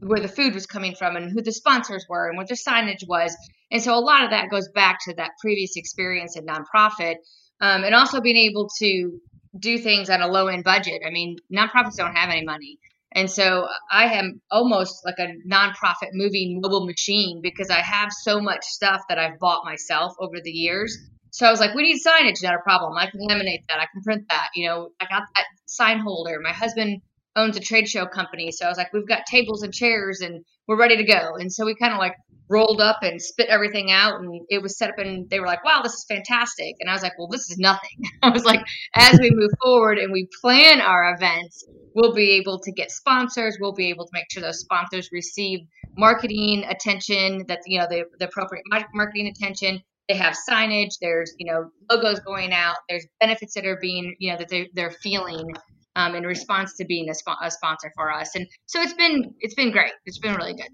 where 0.01 0.19
the 0.19 0.27
food 0.27 0.53
was 0.53 0.65
coming 0.65 0.95
from 0.95 1.15
and 1.15 1.31
who 1.31 1.42
the 1.42 1.51
sponsors 1.51 2.06
were 2.09 2.27
and 2.27 2.38
what 2.38 2.48
their 2.48 2.57
signage 2.57 3.07
was. 3.07 3.36
And 3.71 3.81
so 3.81 3.94
a 3.94 4.01
lot 4.01 4.24
of 4.24 4.31
that 4.31 4.50
goes 4.50 4.68
back 4.69 5.00
to 5.07 5.15
that 5.15 5.31
previous 5.39 5.75
experience 5.75 6.36
in 6.36 6.45
nonprofit 6.45 7.15
um, 7.62 7.83
and 7.83 7.94
also 7.94 8.19
being 8.19 8.50
able 8.50 8.69
to 8.80 9.19
do 9.57 9.77
things 9.77 10.09
on 10.09 10.21
a 10.21 10.27
low 10.27 10.48
end 10.48 10.63
budget. 10.63 11.01
I 11.06 11.12
mean, 11.12 11.38
nonprofits 11.53 11.98
don't 11.98 12.15
have 12.15 12.30
any 12.30 12.44
money. 12.44 12.80
And 13.13 13.30
so 13.30 13.68
I 13.92 14.06
am 14.13 14.42
almost 14.50 15.06
like 15.06 15.19
a 15.19 15.33
nonprofit 15.48 16.12
moving 16.13 16.59
mobile 16.62 16.86
machine 16.86 17.42
because 17.44 17.69
I 17.69 17.80
have 17.80 18.12
so 18.12 18.39
much 18.39 18.63
stuff 18.63 19.01
that 19.09 19.19
I've 19.19 19.38
bought 19.38 19.65
myself 19.65 20.13
over 20.19 20.38
the 20.42 20.51
years. 20.51 20.97
So 21.31 21.45
I 21.45 21.51
was 21.51 21.59
like, 21.59 21.75
we 21.75 21.83
need 21.83 22.00
signage, 22.06 22.42
not 22.42 22.56
a 22.56 22.63
problem. 22.63 22.97
I 22.97 23.09
can 23.09 23.19
laminate 23.21 23.63
that. 23.68 23.80
I 23.80 23.88
can 23.92 24.01
print 24.04 24.24
that. 24.30 24.50
You 24.56 24.68
know, 24.68 24.89
I 25.00 25.06
got 25.06 25.24
that 25.36 25.45
sign 25.65 26.00
holder. 26.00 26.39
My 26.42 26.54
husband 26.54 27.01
owns 27.36 27.57
a 27.57 27.62
trade 27.62 27.88
show 27.88 28.06
company. 28.06 28.51
So 28.51 28.66
I 28.66 28.69
was 28.69 28.78
like, 28.78 28.94
we've 28.94 29.07
got 29.07 29.25
tables 29.25 29.63
and 29.63 29.74
chairs 29.74 30.22
and 30.22 30.44
we're 30.68 30.80
ready 30.80 30.98
to 30.98 31.04
go. 31.04 31.36
And 31.36 31.51
so 31.51 31.66
we 31.66 31.75
kind 31.75 31.94
of 31.94 32.00
like 32.00 32.16
rolled 32.51 32.81
up 32.81 32.98
and 33.01 33.22
spit 33.22 33.48
everything 33.48 33.92
out 33.92 34.19
and 34.19 34.42
it 34.50 34.62
was 34.62 34.78
set 34.78 34.89
up 34.89 35.00
and 35.00 35.30
they 35.30 35.39
were 35.39 35.48
like, 35.48 35.63
wow, 35.63 35.81
this 35.81 35.94
is 35.94 36.06
fantastic. 36.07 36.75
And 36.80 36.89
I 36.89 36.94
was 36.94 37.01
like, 37.01 37.18
well, 37.18 37.30
this 37.30 37.50
is 37.50 37.57
nothing. 37.57 38.04
I 38.22 38.30
was 38.30 38.44
like, 38.44 38.60
as 38.95 39.18
we 39.19 39.31
move 39.31 39.51
forward 39.62 39.98
and 39.98 40.12
we 40.12 40.28
plan 40.42 40.81
our 40.81 41.13
events, 41.13 41.63
we'll 41.95 42.13
be 42.13 42.31
able 42.31 42.60
to 42.60 42.72
get 42.74 42.92
sponsors. 42.92 43.57
We'll 43.60 43.74
be 43.74 43.89
able 43.89 44.06
to 44.06 44.12
make 44.13 44.25
sure 44.30 44.42
those 44.42 44.60
sponsors 44.60 45.10
receive 45.13 45.60
marketing 45.98 46.66
attention 46.68 47.45
that, 47.48 47.60
you 47.66 47.80
know, 47.80 47.88
the, 47.89 48.04
the 48.19 48.25
appropriate 48.25 48.66
marketing 48.94 49.28
attention. 49.28 49.81
They 50.10 50.18
have 50.18 50.36
signage. 50.50 50.95
There's, 51.00 51.33
you 51.38 51.50
know, 51.50 51.69
logos 51.89 52.19
going 52.19 52.51
out. 52.51 52.75
There's 52.89 53.06
benefits 53.22 53.54
that 53.54 53.66
are 53.66 53.78
being, 53.80 54.13
you 54.19 54.31
know, 54.31 54.38
that 54.39 54.50
they're, 54.50 54.68
they're 54.74 54.92
feeling 54.92 55.54
um, 55.95 56.15
in 56.15 56.23
response 56.25 56.75
to 56.77 56.85
being 56.85 57.09
a, 57.09 57.15
sp- 57.15 57.41
a, 57.41 57.51
sponsor 57.51 57.91
for 57.95 58.11
us. 58.11 58.35
And 58.35 58.47
so 58.65 58.81
it's 58.81 58.93
been 58.93 59.33
it's 59.39 59.55
been 59.55 59.71
great. 59.71 59.91
It's 60.05 60.19
been 60.19 60.35
really 60.35 60.53
good. 60.53 60.69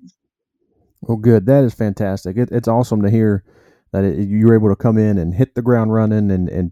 Well, 1.02 1.18
good. 1.18 1.46
That 1.46 1.64
is 1.64 1.74
fantastic. 1.74 2.38
It, 2.38 2.50
it's 2.52 2.68
awesome 2.68 3.02
to 3.04 3.10
hear 3.10 3.44
that 3.92 4.04
it, 4.04 4.28
you 4.28 4.48
were 4.48 4.56
able 4.56 4.70
to 4.70 4.76
come 4.76 4.98
in 4.98 5.18
and 5.18 5.34
hit 5.34 5.56
the 5.56 5.62
ground 5.62 5.94
running 5.94 6.32
and 6.32 6.50
and 6.50 6.72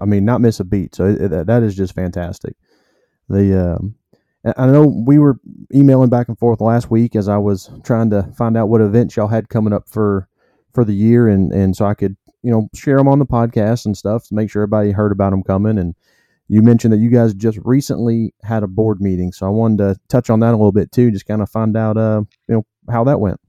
I 0.00 0.04
mean 0.04 0.24
not 0.24 0.40
miss 0.40 0.60
a 0.60 0.64
beat. 0.64 0.94
So 0.94 1.06
it, 1.06 1.46
that 1.46 1.62
is 1.62 1.74
just 1.74 1.94
fantastic. 1.94 2.56
The 3.28 3.76
um, 3.76 3.94
I 4.56 4.66
know 4.66 4.86
we 5.06 5.18
were 5.18 5.38
emailing 5.72 6.10
back 6.10 6.28
and 6.28 6.38
forth 6.38 6.60
last 6.60 6.90
week 6.90 7.14
as 7.14 7.28
I 7.28 7.38
was 7.38 7.70
trying 7.84 8.10
to 8.10 8.24
find 8.36 8.56
out 8.56 8.68
what 8.68 8.80
events 8.80 9.16
y'all 9.16 9.28
had 9.28 9.48
coming 9.48 9.72
up 9.72 9.88
for 9.88 10.28
for 10.72 10.84
the 10.84 10.94
year, 10.94 11.28
and 11.28 11.52
and 11.52 11.76
so 11.76 11.84
I 11.84 11.94
could 11.94 12.16
you 12.42 12.50
know 12.50 12.68
share 12.74 12.96
them 12.96 13.08
on 13.08 13.18
the 13.18 13.26
podcast 13.26 13.86
and 13.86 13.96
stuff 13.96 14.26
to 14.28 14.34
make 14.34 14.50
sure 14.50 14.62
everybody 14.62 14.90
heard 14.90 15.12
about 15.12 15.30
them 15.30 15.42
coming 15.42 15.78
and 15.78 15.94
you 16.52 16.60
mentioned 16.60 16.92
that 16.92 16.98
you 16.98 17.08
guys 17.08 17.32
just 17.32 17.58
recently 17.64 18.34
had 18.42 18.62
a 18.62 18.66
board 18.66 19.00
meeting, 19.00 19.32
so 19.32 19.46
I 19.46 19.48
wanted 19.48 19.78
to 19.78 19.96
touch 20.10 20.28
on 20.28 20.40
that 20.40 20.50
a 20.50 20.58
little 20.58 20.70
bit 20.70 20.92
too, 20.92 21.10
just 21.10 21.24
kind 21.24 21.40
of 21.40 21.48
find 21.48 21.74
out, 21.78 21.96
uh, 21.96 22.24
you 22.46 22.56
know, 22.56 22.66
how 22.90 23.04
that 23.04 23.20
went. 23.20 23.40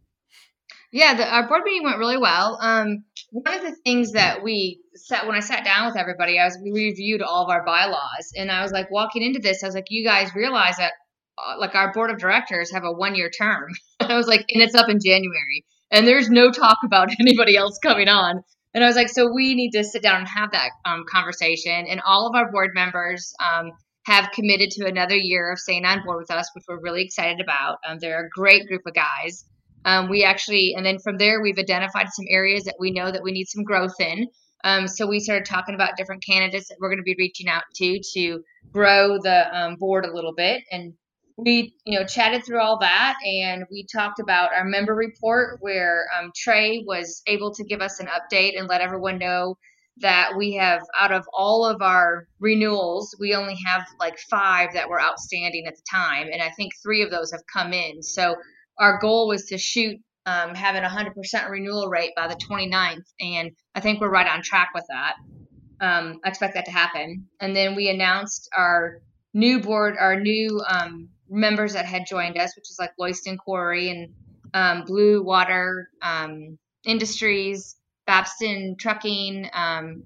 Yeah, 0.93 1.13
the, 1.13 1.27
our 1.27 1.45
board 1.45 1.63
meeting 1.65 1.83
went 1.83 1.97
really 1.97 2.15
well. 2.15 2.57
Um, 2.61 3.03
one 3.31 3.55
of 3.55 3.61
the 3.61 3.75
things 3.83 4.13
that 4.13 4.41
we 4.41 4.79
sat 4.95 5.27
when 5.27 5.35
I 5.35 5.41
sat 5.41 5.65
down 5.65 5.85
with 5.85 5.97
everybody, 5.97 6.39
I 6.39 6.45
was 6.45 6.57
we 6.63 6.71
reviewed 6.71 7.21
all 7.21 7.43
of 7.43 7.49
our 7.49 7.65
bylaws, 7.65 8.31
and 8.37 8.49
I 8.49 8.61
was 8.61 8.71
like 8.71 8.89
walking 8.89 9.21
into 9.21 9.39
this, 9.39 9.63
I 9.63 9.65
was 9.65 9.75
like, 9.75 9.87
you 9.89 10.05
guys 10.05 10.33
realize 10.33 10.77
that 10.77 10.93
uh, 11.37 11.59
like 11.59 11.75
our 11.75 11.91
board 11.91 12.09
of 12.09 12.19
directors 12.19 12.71
have 12.71 12.85
a 12.85 12.91
one 12.93 13.15
year 13.15 13.29
term. 13.29 13.67
I 13.99 14.15
was 14.15 14.27
like, 14.27 14.45
and 14.47 14.63
it's 14.63 14.75
up 14.75 14.87
in 14.87 14.99
January, 15.03 15.65
and 15.91 16.07
there's 16.07 16.29
no 16.29 16.51
talk 16.51 16.77
about 16.85 17.09
anybody 17.19 17.57
else 17.57 17.77
coming 17.83 18.07
on. 18.07 18.45
And 18.73 18.83
I 18.83 18.87
was 18.87 18.95
like, 18.95 19.09
so 19.09 19.31
we 19.31 19.53
need 19.53 19.71
to 19.71 19.83
sit 19.83 20.01
down 20.01 20.19
and 20.19 20.27
have 20.27 20.51
that 20.51 20.71
um, 20.85 21.05
conversation. 21.07 21.85
And 21.87 22.01
all 22.01 22.27
of 22.27 22.35
our 22.35 22.51
board 22.51 22.71
members 22.73 23.33
um, 23.39 23.71
have 24.05 24.31
committed 24.31 24.71
to 24.71 24.87
another 24.87 25.15
year 25.15 25.51
of 25.51 25.59
staying 25.59 25.85
on 25.85 26.03
board 26.03 26.19
with 26.19 26.31
us, 26.31 26.49
which 26.55 26.65
we're 26.67 26.81
really 26.81 27.03
excited 27.03 27.39
about. 27.39 27.77
Um, 27.87 27.99
they're 27.99 28.25
a 28.25 28.29
great 28.29 28.67
group 28.67 28.81
of 28.87 28.93
guys. 28.93 29.45
Um, 29.85 30.09
we 30.09 30.23
actually, 30.23 30.73
and 30.75 30.85
then 30.85 30.97
from 30.99 31.17
there, 31.17 31.41
we've 31.41 31.59
identified 31.59 32.07
some 32.11 32.25
areas 32.29 32.63
that 32.63 32.75
we 32.79 32.91
know 32.91 33.11
that 33.11 33.23
we 33.23 33.31
need 33.31 33.47
some 33.47 33.63
growth 33.63 33.99
in. 33.99 34.27
Um, 34.63 34.87
so 34.87 35.05
we 35.05 35.19
started 35.19 35.45
talking 35.45 35.75
about 35.75 35.97
different 35.97 36.23
candidates 36.25 36.69
that 36.69 36.77
we're 36.79 36.89
going 36.89 36.99
to 36.99 37.03
be 37.03 37.15
reaching 37.17 37.49
out 37.49 37.63
to 37.75 37.99
to 38.13 38.43
grow 38.71 39.17
the 39.21 39.55
um, 39.55 39.75
board 39.75 40.05
a 40.05 40.13
little 40.13 40.33
bit 40.33 40.63
and 40.71 40.93
we 41.37 41.73
you 41.85 41.97
know 41.97 42.05
chatted 42.05 42.45
through 42.45 42.61
all 42.61 42.77
that 42.79 43.15
and 43.25 43.63
we 43.71 43.85
talked 43.91 44.19
about 44.19 44.53
our 44.53 44.65
member 44.65 44.93
report 44.93 45.57
where 45.61 46.05
um, 46.17 46.31
trey 46.35 46.83
was 46.85 47.21
able 47.27 47.53
to 47.53 47.63
give 47.63 47.81
us 47.81 47.99
an 47.99 48.07
update 48.07 48.57
and 48.57 48.67
let 48.67 48.81
everyone 48.81 49.17
know 49.17 49.55
that 49.97 50.31
we 50.37 50.53
have 50.53 50.81
out 50.97 51.11
of 51.11 51.25
all 51.33 51.65
of 51.65 51.81
our 51.81 52.27
renewals 52.39 53.15
we 53.19 53.33
only 53.33 53.55
have 53.65 53.83
like 53.99 54.17
five 54.29 54.69
that 54.73 54.89
were 54.89 55.01
outstanding 55.01 55.65
at 55.65 55.75
the 55.75 55.83
time 55.89 56.27
and 56.31 56.41
i 56.41 56.49
think 56.51 56.71
three 56.81 57.01
of 57.01 57.11
those 57.11 57.31
have 57.31 57.41
come 57.51 57.73
in. 57.73 58.01
So 58.01 58.35
our 58.79 58.99
goal 58.99 59.27
was 59.27 59.45
to 59.45 59.57
shoot 59.57 59.97
um, 60.25 60.55
having 60.55 60.83
a 60.83 60.87
100% 60.87 61.49
renewal 61.49 61.89
rate 61.89 62.11
by 62.15 62.27
the 62.27 62.35
29th 62.35 63.05
and 63.19 63.51
i 63.75 63.79
think 63.79 63.99
we're 64.01 64.09
right 64.09 64.27
on 64.27 64.41
track 64.43 64.69
with 64.75 64.85
that. 64.89 65.15
Um, 65.81 66.19
i 66.23 66.29
expect 66.29 66.53
that 66.53 66.65
to 66.65 66.71
happen. 66.71 67.27
And 67.39 67.55
then 67.55 67.75
we 67.75 67.89
announced 67.89 68.49
our 68.55 69.01
new 69.33 69.59
board 69.59 69.95
our 69.99 70.19
new 70.19 70.61
um, 70.67 71.09
members 71.33 71.73
that 71.73 71.85
had 71.85 72.05
joined 72.07 72.37
us, 72.37 72.55
which 72.55 72.69
is 72.69 72.77
like 72.79 72.91
Loyston 72.99 73.37
Quarry 73.37 73.89
and 73.89 74.13
um, 74.53 74.85
Blue 74.85 75.23
Water 75.23 75.89
um, 76.01 76.57
Industries, 76.85 77.75
Babston 78.07 78.77
Trucking, 78.77 79.49
um, 79.53 80.03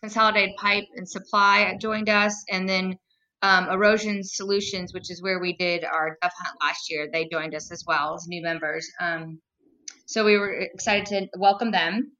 Consolidated 0.00 0.56
Pipe 0.56 0.84
and 0.94 1.08
Supply 1.08 1.76
joined 1.80 2.08
us, 2.08 2.44
and 2.48 2.68
then 2.68 2.96
um, 3.42 3.68
Erosion 3.68 4.22
Solutions, 4.22 4.94
which 4.94 5.10
is 5.10 5.22
where 5.22 5.40
we 5.40 5.56
did 5.56 5.84
our 5.84 6.16
dove 6.22 6.32
hunt 6.36 6.56
last 6.62 6.90
year. 6.90 7.08
They 7.12 7.28
joined 7.30 7.54
us 7.54 7.70
as 7.70 7.84
well 7.86 8.14
as 8.14 8.26
new 8.28 8.42
members. 8.42 8.88
Um, 9.00 9.40
so 10.06 10.24
we 10.24 10.36
were 10.38 10.52
excited 10.52 11.06
to 11.06 11.38
welcome 11.38 11.70
them. 11.70 12.12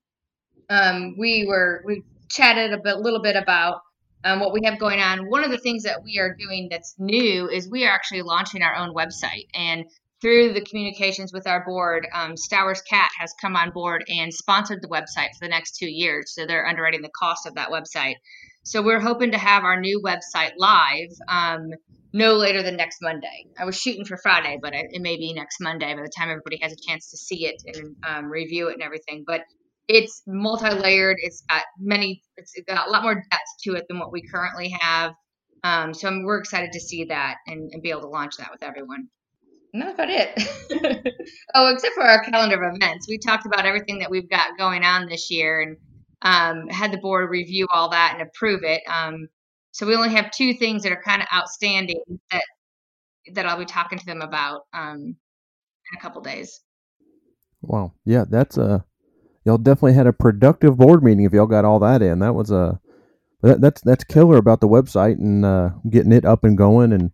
Um, 0.68 1.16
we 1.18 1.46
were 1.46 1.82
we 1.84 2.02
chatted 2.30 2.72
a 2.72 2.78
bit, 2.78 2.98
little 2.98 3.22
bit 3.22 3.36
about 3.36 3.80
um, 4.24 4.40
what 4.40 4.52
we 4.52 4.62
have 4.64 4.78
going 4.78 5.00
on. 5.00 5.30
One 5.30 5.44
of 5.44 5.50
the 5.50 5.58
things 5.58 5.84
that 5.84 6.02
we 6.04 6.18
are 6.18 6.34
doing 6.34 6.68
that's 6.70 6.94
new 6.98 7.48
is 7.48 7.68
we 7.68 7.84
are 7.84 7.90
actually 7.90 8.22
launching 8.22 8.62
our 8.62 8.76
own 8.76 8.94
website. 8.94 9.46
And 9.54 9.84
through 10.20 10.52
the 10.52 10.60
communications 10.60 11.32
with 11.32 11.46
our 11.46 11.64
board, 11.64 12.06
um, 12.14 12.36
Stowers 12.36 12.82
Cat 12.82 13.10
has 13.18 13.32
come 13.40 13.56
on 13.56 13.70
board 13.70 14.04
and 14.08 14.32
sponsored 14.32 14.82
the 14.82 14.88
website 14.88 15.30
for 15.38 15.42
the 15.42 15.48
next 15.48 15.76
two 15.78 15.90
years. 15.90 16.34
So 16.34 16.46
they're 16.46 16.66
underwriting 16.66 17.02
the 17.02 17.10
cost 17.18 17.46
of 17.46 17.54
that 17.54 17.70
website. 17.70 18.16
So 18.62 18.82
we're 18.82 19.00
hoping 19.00 19.30
to 19.30 19.38
have 19.38 19.64
our 19.64 19.80
new 19.80 20.02
website 20.04 20.52
live 20.58 21.08
um, 21.28 21.70
no 22.12 22.34
later 22.34 22.62
than 22.62 22.76
next 22.76 22.98
Monday. 23.00 23.46
I 23.58 23.64
was 23.64 23.78
shooting 23.78 24.04
for 24.04 24.18
Friday, 24.18 24.58
but 24.60 24.74
it 24.74 25.00
may 25.00 25.16
be 25.16 25.32
next 25.32 25.60
Monday 25.60 25.94
by 25.94 26.02
the 26.02 26.12
time 26.14 26.28
everybody 26.28 26.58
has 26.60 26.72
a 26.72 26.76
chance 26.76 27.10
to 27.10 27.16
see 27.16 27.46
it 27.46 27.62
and 27.74 27.96
um, 28.06 28.26
review 28.26 28.68
it 28.68 28.74
and 28.74 28.82
everything. 28.82 29.24
But 29.26 29.42
it's 29.90 30.22
multi-layered. 30.26 31.16
It's 31.20 31.42
got 31.48 31.64
many. 31.78 32.22
It's 32.36 32.54
got 32.66 32.86
a 32.86 32.90
lot 32.90 33.02
more 33.02 33.14
depth 33.14 33.50
to 33.64 33.74
it 33.74 33.86
than 33.88 33.98
what 33.98 34.12
we 34.12 34.22
currently 34.22 34.68
have. 34.80 35.14
Um, 35.64 35.92
so 35.92 36.08
I'm, 36.08 36.22
we're 36.22 36.38
excited 36.38 36.72
to 36.72 36.80
see 36.80 37.04
that 37.06 37.36
and, 37.46 37.70
and, 37.72 37.82
be 37.82 37.90
able 37.90 38.00
to 38.02 38.08
launch 38.08 38.36
that 38.38 38.50
with 38.50 38.62
everyone. 38.62 39.08
And 39.74 39.82
that's 39.82 39.92
about 39.92 40.08
it. 40.08 41.14
oh, 41.54 41.72
except 41.74 41.94
for 41.94 42.02
our 42.02 42.24
calendar 42.24 42.62
of 42.62 42.76
events, 42.76 43.06
we 43.08 43.18
talked 43.18 43.44
about 43.44 43.66
everything 43.66 43.98
that 43.98 44.10
we've 44.10 44.30
got 44.30 44.56
going 44.56 44.84
on 44.84 45.06
this 45.06 45.30
year 45.30 45.60
and 45.60 45.76
um, 46.22 46.68
had 46.68 46.92
the 46.92 46.98
board 46.98 47.28
review 47.28 47.66
all 47.70 47.90
that 47.90 48.12
and 48.14 48.22
approve 48.22 48.62
it. 48.62 48.82
Um, 48.90 49.28
so 49.72 49.86
we 49.86 49.94
only 49.94 50.10
have 50.10 50.30
two 50.30 50.54
things 50.54 50.82
that 50.84 50.92
are 50.92 51.02
kind 51.02 51.20
of 51.20 51.28
outstanding 51.34 52.02
that 52.30 52.44
that 53.34 53.44
I'll 53.44 53.58
be 53.58 53.66
talking 53.66 53.98
to 53.98 54.06
them 54.06 54.22
about 54.22 54.62
um, 54.72 54.98
in 54.98 55.98
a 55.98 56.00
couple 56.00 56.22
days. 56.22 56.60
Wow, 57.60 57.92
yeah, 58.06 58.24
that's 58.28 58.56
a 58.56 58.84
y'all 59.44 59.58
definitely 59.58 59.94
had 59.94 60.06
a 60.06 60.12
productive 60.12 60.76
board 60.76 61.02
meeting 61.02 61.24
if 61.24 61.32
y'all 61.32 61.46
got 61.46 61.64
all 61.64 61.78
that 61.80 62.02
in. 62.02 62.18
That 62.20 62.34
was 62.34 62.50
a 62.50 62.80
that, 63.42 63.60
that's 63.60 63.80
that's 63.82 64.04
killer 64.04 64.36
about 64.36 64.60
the 64.60 64.68
website 64.68 65.18
and 65.18 65.44
uh, 65.44 65.70
getting 65.88 66.12
it 66.12 66.24
up 66.24 66.44
and 66.44 66.56
going. 66.56 66.92
And 66.92 67.12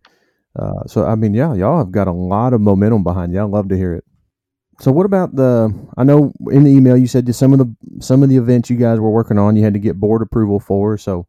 uh, 0.57 0.85
so 0.87 1.05
I 1.05 1.15
mean, 1.15 1.33
yeah, 1.33 1.53
y'all 1.53 1.77
have 1.77 1.91
got 1.91 2.07
a 2.07 2.13
lot 2.13 2.53
of 2.53 2.61
momentum 2.61 3.03
behind. 3.03 3.37
I 3.37 3.43
love 3.43 3.69
to 3.69 3.77
hear 3.77 3.93
it. 3.93 4.03
So 4.79 4.91
what 4.91 5.05
about 5.05 5.35
the? 5.35 5.73
I 5.97 6.03
know 6.03 6.31
in 6.51 6.63
the 6.63 6.71
email 6.71 6.97
you 6.97 7.07
said 7.07 7.33
some 7.33 7.53
of 7.53 7.59
the 7.59 7.75
some 7.99 8.23
of 8.23 8.29
the 8.29 8.37
events 8.37 8.69
you 8.69 8.77
guys 8.77 8.99
were 8.99 9.09
working 9.09 9.39
on, 9.39 9.55
you 9.55 9.63
had 9.63 9.73
to 9.73 9.79
get 9.79 9.99
board 9.99 10.21
approval 10.21 10.59
for. 10.59 10.97
So 10.97 11.27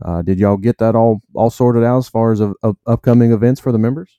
uh, 0.00 0.22
did 0.22 0.38
y'all 0.38 0.56
get 0.56 0.78
that 0.78 0.94
all 0.94 1.20
all 1.34 1.50
sorted 1.50 1.84
out 1.84 1.98
as 1.98 2.08
far 2.08 2.32
as 2.32 2.40
of, 2.40 2.54
of 2.62 2.76
upcoming 2.86 3.32
events 3.32 3.60
for 3.60 3.72
the 3.72 3.78
members? 3.78 4.18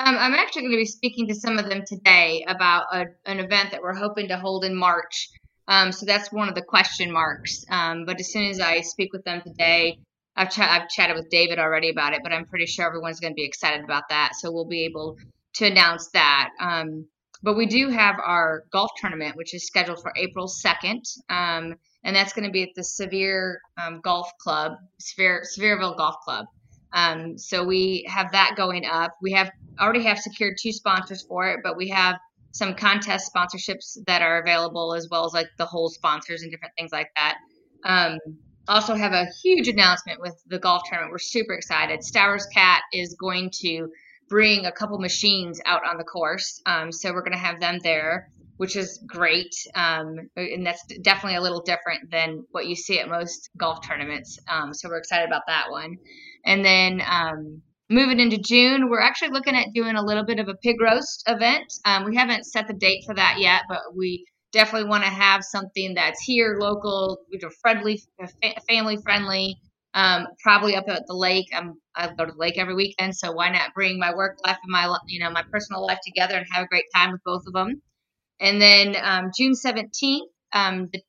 Um, 0.00 0.16
I'm 0.16 0.34
actually 0.34 0.62
going 0.62 0.72
to 0.72 0.78
be 0.78 0.84
speaking 0.84 1.26
to 1.26 1.34
some 1.34 1.58
of 1.58 1.68
them 1.68 1.82
today 1.84 2.44
about 2.46 2.86
a, 2.92 3.06
an 3.26 3.40
event 3.40 3.72
that 3.72 3.82
we're 3.82 3.94
hoping 3.94 4.28
to 4.28 4.36
hold 4.36 4.64
in 4.64 4.74
March. 4.74 5.28
Um, 5.66 5.90
so 5.90 6.06
that's 6.06 6.30
one 6.30 6.48
of 6.48 6.54
the 6.54 6.62
question 6.62 7.10
marks. 7.10 7.64
Um, 7.68 8.04
but 8.06 8.20
as 8.20 8.30
soon 8.32 8.44
as 8.44 8.60
I 8.60 8.82
speak 8.82 9.12
with 9.12 9.24
them 9.24 9.42
today, 9.44 9.98
I've, 10.36 10.50
ch- 10.50 10.60
I've 10.60 10.88
chatted 10.88 11.16
with 11.16 11.30
David 11.30 11.58
already 11.58 11.90
about 11.90 12.12
it, 12.12 12.20
but 12.22 12.32
I'm 12.32 12.46
pretty 12.46 12.66
sure 12.66 12.86
everyone's 12.86 13.18
going 13.18 13.32
to 13.32 13.36
be 13.36 13.44
excited 13.44 13.84
about 13.84 14.04
that. 14.10 14.36
So 14.38 14.52
we'll 14.52 14.68
be 14.68 14.84
able 14.84 15.16
to 15.54 15.66
announce 15.66 16.08
that. 16.10 16.50
Um, 16.60 17.08
but 17.42 17.56
we 17.56 17.66
do 17.66 17.88
have 17.88 18.16
our 18.24 18.64
golf 18.72 18.92
tournament, 19.00 19.36
which 19.36 19.52
is 19.52 19.66
scheduled 19.66 20.00
for 20.00 20.12
April 20.16 20.46
2nd. 20.46 21.00
Um, 21.28 21.74
and 22.04 22.14
that's 22.14 22.32
going 22.32 22.44
to 22.44 22.52
be 22.52 22.62
at 22.62 22.70
the 22.76 22.84
Severe 22.84 23.60
um, 23.82 24.00
Golf 24.02 24.30
Club, 24.40 24.72
Sevier, 25.00 25.42
Sevierville 25.42 25.96
Golf 25.96 26.16
Club. 26.24 26.46
Um, 26.92 27.38
so 27.38 27.64
we 27.64 28.06
have 28.08 28.32
that 28.32 28.54
going 28.56 28.84
up. 28.84 29.16
We 29.20 29.32
have 29.32 29.50
already 29.78 30.04
have 30.04 30.18
secured 30.18 30.56
two 30.60 30.72
sponsors 30.72 31.22
for 31.22 31.48
it, 31.50 31.60
but 31.62 31.76
we 31.76 31.88
have 31.88 32.16
some 32.52 32.74
contest 32.74 33.30
sponsorships 33.34 33.98
that 34.06 34.22
are 34.22 34.40
available 34.40 34.94
as 34.94 35.08
well 35.10 35.26
as 35.26 35.32
like 35.32 35.48
the 35.58 35.66
whole 35.66 35.90
sponsors 35.90 36.42
and 36.42 36.50
different 36.50 36.74
things 36.76 36.90
like 36.92 37.10
that. 37.16 37.36
Um, 37.84 38.18
also 38.66 38.94
have 38.94 39.12
a 39.12 39.26
huge 39.42 39.68
announcement 39.68 40.20
with 40.20 40.34
the 40.46 40.58
golf 40.58 40.82
tournament. 40.88 41.12
We're 41.12 41.18
super 41.18 41.54
excited. 41.54 42.02
Stowers 42.02 42.46
Cat 42.52 42.82
is 42.92 43.14
going 43.14 43.50
to 43.62 43.88
bring 44.28 44.66
a 44.66 44.72
couple 44.72 44.98
machines 44.98 45.60
out 45.64 45.86
on 45.86 45.96
the 45.96 46.04
course. 46.04 46.60
Um, 46.66 46.92
so 46.92 47.12
we're 47.12 47.22
going 47.22 47.32
to 47.32 47.38
have 47.38 47.60
them 47.60 47.78
there 47.82 48.28
which 48.58 48.76
is 48.76 48.98
great. 49.06 49.54
Um, 49.74 50.28
and 50.36 50.66
that's 50.66 50.84
definitely 51.00 51.36
a 51.36 51.40
little 51.40 51.62
different 51.62 52.10
than 52.10 52.44
what 52.50 52.66
you 52.66 52.76
see 52.76 53.00
at 53.00 53.08
most 53.08 53.50
golf 53.56 53.86
tournaments. 53.86 54.38
Um, 54.48 54.74
so 54.74 54.88
we're 54.88 54.98
excited 54.98 55.26
about 55.26 55.42
that 55.46 55.70
one. 55.70 55.96
And 56.44 56.64
then 56.64 57.02
um, 57.06 57.62
moving 57.90 58.20
into 58.20 58.38
June, 58.38 58.88
we're 58.88 59.00
actually 59.00 59.30
looking 59.30 59.56
at 59.56 59.72
doing 59.74 59.96
a 59.96 60.04
little 60.04 60.24
bit 60.24 60.38
of 60.38 60.48
a 60.48 60.54
pig 60.54 60.80
roast 60.80 61.24
event. 61.26 61.72
Um, 61.84 62.04
we 62.04 62.16
haven't 62.16 62.44
set 62.44 62.66
the 62.66 62.74
date 62.74 63.04
for 63.06 63.14
that 63.14 63.36
yet, 63.38 63.62
but 63.68 63.80
we 63.96 64.24
definitely 64.52 64.88
want 64.88 65.04
to 65.04 65.10
have 65.10 65.42
something 65.44 65.94
that's 65.94 66.22
here, 66.22 66.56
local, 66.58 67.18
friendly, 67.60 68.02
family 68.68 68.98
friendly. 69.02 69.56
Um, 69.94 70.26
probably 70.42 70.76
up 70.76 70.84
at 70.88 71.06
the 71.06 71.14
lake. 71.14 71.46
I'm, 71.52 71.74
I 71.96 72.08
go 72.08 72.26
to 72.26 72.32
the 72.32 72.38
lake 72.38 72.58
every 72.58 72.74
weekend, 72.74 73.16
so 73.16 73.32
why 73.32 73.50
not 73.50 73.74
bring 73.74 73.98
my 73.98 74.14
work 74.14 74.36
life 74.44 74.58
and 74.62 74.70
my 74.70 74.96
you 75.06 75.18
know 75.18 75.30
my 75.30 75.42
personal 75.50 75.84
life 75.84 75.98
together 76.04 76.36
and 76.36 76.46
have 76.52 76.64
a 76.64 76.68
great 76.68 76.84
time 76.94 77.10
with 77.10 77.22
both 77.24 77.42
of 77.46 77.54
them. 77.54 77.80
And 78.38 78.60
then 78.60 78.96
um, 79.02 79.30
June 79.36 79.54
17th, 79.54 80.20
um, 80.52 80.88
the 80.92 81.00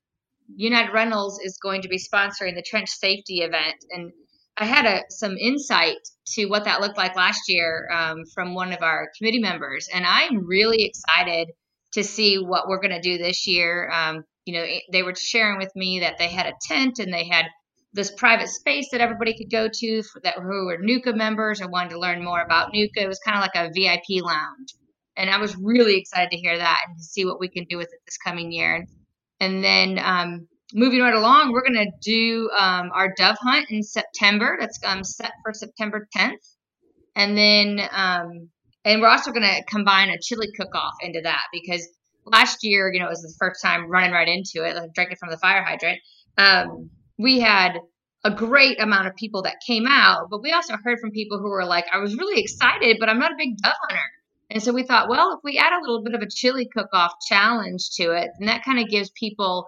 United 0.56 0.94
Rentals 0.94 1.40
is 1.44 1.60
going 1.62 1.84
to 1.84 1.88
be 1.88 2.00
sponsoring 2.00 2.56
the 2.56 2.64
trench 2.66 2.90
safety 2.90 3.40
event. 3.42 3.76
And 3.92 4.12
I 4.60 4.66
had 4.66 4.86
a, 4.86 5.02
some 5.10 5.38
insight 5.38 5.98
to 6.34 6.46
what 6.48 6.66
that 6.66 6.82
looked 6.82 6.98
like 6.98 7.16
last 7.16 7.42
year 7.48 7.90
um, 7.92 8.26
from 8.34 8.54
one 8.54 8.74
of 8.74 8.82
our 8.82 9.10
committee 9.18 9.40
members. 9.40 9.88
And 9.94 10.06
I'm 10.06 10.46
really 10.46 10.84
excited 10.84 11.50
to 11.94 12.04
see 12.04 12.36
what 12.38 12.68
we're 12.68 12.82
going 12.82 12.92
to 12.92 13.02
do 13.02 13.18
this 13.18 13.48
year. 13.48 13.90
Um, 13.90 14.24
you 14.46 14.54
know, 14.54 14.66
they 14.92 15.04
were 15.04 15.16
sharing 15.16 15.58
with 15.58 15.72
me 15.76 16.02
that 16.02 16.18
they 16.18 16.28
had 16.28 16.46
a 16.46 16.54
tent 16.68 17.00
and 17.00 17.14
they 17.14 17.28
had 17.28 17.46
this 17.94 18.12
private 18.12 18.50
space 18.50 18.90
that 18.92 19.02
everybody 19.02 19.36
could 19.36 19.50
go 19.50 19.68
to 19.72 20.04
that 20.24 20.36
who 20.36 20.66
were 20.68 20.78
NUCA 20.78 21.16
members 21.16 21.62
or 21.62 21.70
wanted 21.70 21.92
to 21.92 22.00
learn 22.00 22.24
more 22.24 22.42
about 22.42 22.72
NUCA. 22.74 22.98
It 22.98 23.08
was 23.08 23.20
kind 23.20 23.38
of 23.38 23.42
like 23.42 23.56
a 23.56 23.72
VIP 23.74 24.24
lounge 24.24 24.76
and 25.20 25.30
I 25.30 25.38
was 25.38 25.56
really 25.58 25.98
excited 25.98 26.32
to 26.32 26.38
hear 26.38 26.58
that 26.58 26.80
and 26.88 26.98
to 26.98 27.04
see 27.04 27.26
what 27.26 27.42
we 27.42 27.50
can 27.50 27.66
do 27.70 27.78
with 27.78 27.88
it 27.88 28.00
this 28.06 28.18
coming 28.18 28.54
year. 28.54 28.86
And 29.42 29.62
then 29.62 30.00
um, 30.02 30.48
moving 30.74 31.02
right 31.02 31.14
along, 31.14 31.52
we're 31.52 31.64
going 31.64 31.86
to 31.86 31.92
do 32.02 32.50
um, 32.58 32.92
our 32.94 33.14
dove 33.18 33.38
hunt 33.42 33.68
in 33.70 33.84
September. 33.84 34.58
That's 34.60 34.80
um, 34.86 35.04
set 35.04 35.32
for 35.44 35.54
September 35.54 36.08
10th, 36.16 36.56
and 37.16 37.38
then 37.38 37.82
um, 37.92 38.50
and 38.86 39.02
we're 39.02 39.10
also 39.10 39.32
going 39.32 39.44
to 39.44 39.64
combine 39.66 40.10
a 40.10 40.18
chili 40.22 40.48
cook-off 40.56 40.96
into 41.02 41.22
that 41.22 41.44
because 41.52 41.88
last 42.26 42.60
year, 42.64 42.92
you 42.94 43.00
know, 43.00 43.08
it 43.08 43.10
was 43.10 43.22
the 43.22 43.34
first 43.38 43.62
time 43.62 43.90
running 43.90 44.12
right 44.12 44.28
into 44.28 44.64
it, 44.68 44.76
like 44.76 44.94
drinking 44.94 45.18
from 45.20 45.30
the 45.30 45.38
fire 45.38 45.64
hydrant. 45.64 46.00
Um, 46.38 46.90
we 47.18 47.40
had 47.40 47.80
a 48.24 48.32
great 48.32 48.82
amount 48.82 49.08
of 49.08 49.16
people 49.16 49.44
that 49.44 49.56
came 49.66 49.86
out, 49.88 50.28
but 50.30 50.42
we 50.42 50.52
also 50.52 50.76
heard 50.84 51.00
from 51.00 51.12
people 51.12 51.40
who 51.40 51.50
were 51.50 51.66
like, 51.66 51.86
"I 51.92 52.00
was 52.00 52.16
really 52.16 52.42
excited, 52.42 52.98
but 53.00 53.10
I'm 53.10 53.20
not 53.20 53.32
a 53.32 53.38
big 53.38 53.58
dove 53.62 53.74
hunter." 53.90 54.04
And 54.52 54.64
so 54.64 54.74
we 54.74 54.84
thought, 54.84 55.10
well, 55.10 55.34
if 55.34 55.40
we 55.44 55.58
add 55.58 55.74
a 55.74 55.82
little 55.82 56.04
bit 56.04 56.16
of 56.16 56.22
a 56.22 56.28
chili 56.30 56.68
cook-off 56.74 57.14
challenge 57.28 57.92
to 57.98 58.12
it, 58.12 58.32
then 58.40 58.48
that 58.48 58.64
kind 58.64 58.80
of 58.80 58.90
gives 58.90 59.12
people, 59.12 59.68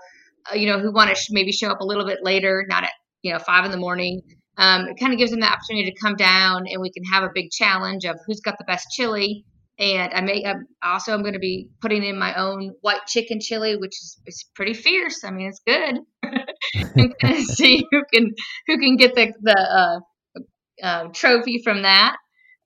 you 0.54 0.68
know, 0.68 0.80
who 0.80 0.92
want 0.92 1.10
to 1.10 1.16
sh- 1.16 1.30
maybe 1.32 1.52
show 1.52 1.70
up 1.70 1.82
a 1.82 1.86
little 1.86 2.06
bit 2.06 2.20
later, 2.24 2.66
not 2.68 2.84
at 2.84 2.92
you 3.22 3.34
know 3.34 3.40
five 3.40 3.66
in 3.66 3.72
the 3.72 3.78
morning. 3.78 4.22
Um, 4.58 4.88
it 4.88 5.00
kind 5.00 5.14
of 5.14 5.20
gives 5.20 5.32
them 5.32 5.40
the 5.40 5.52
opportunity 5.52 5.92
to 5.92 6.00
come 6.02 6.16
down, 6.16 6.66
and 6.68 6.82
we 6.82 6.92
can 6.92 7.04
have 7.06 7.24
a 7.24 7.30
big 7.34 7.52
challenge 7.52 8.06
of 8.06 8.18
who's 8.26 8.42
got 8.42 8.58
the 8.58 8.66
best 8.66 8.88
chili. 8.92 9.46
And 9.80 10.14
I 10.14 10.22
may 10.22 10.44
I'm 10.46 10.68
also 10.84 11.14
I'm 11.14 11.22
going 11.22 11.34
to 11.34 11.40
be 11.40 11.70
putting 11.82 12.04
in 12.04 12.20
my 12.20 12.36
own 12.36 12.74
white 12.82 13.06
chicken 13.08 13.40
chili, 13.40 13.78
which 13.78 13.94
is, 13.94 14.22
is 14.28 14.46
pretty 14.54 14.74
fierce. 14.74 15.24
I 15.24 15.32
mean, 15.32 15.48
it's 15.48 15.62
good. 15.66 16.00
and 16.96 17.18
kind 17.20 17.38
of 17.38 17.46
see 17.46 17.86
who 17.92 18.04
can 18.14 18.32
who 18.68 18.78
can 18.78 18.98
get 18.98 19.16
the 19.16 19.34
the 19.42 19.58
uh, 19.58 20.00
uh, 20.86 21.08
trophy 21.14 21.62
from 21.64 21.84
that. 21.84 22.18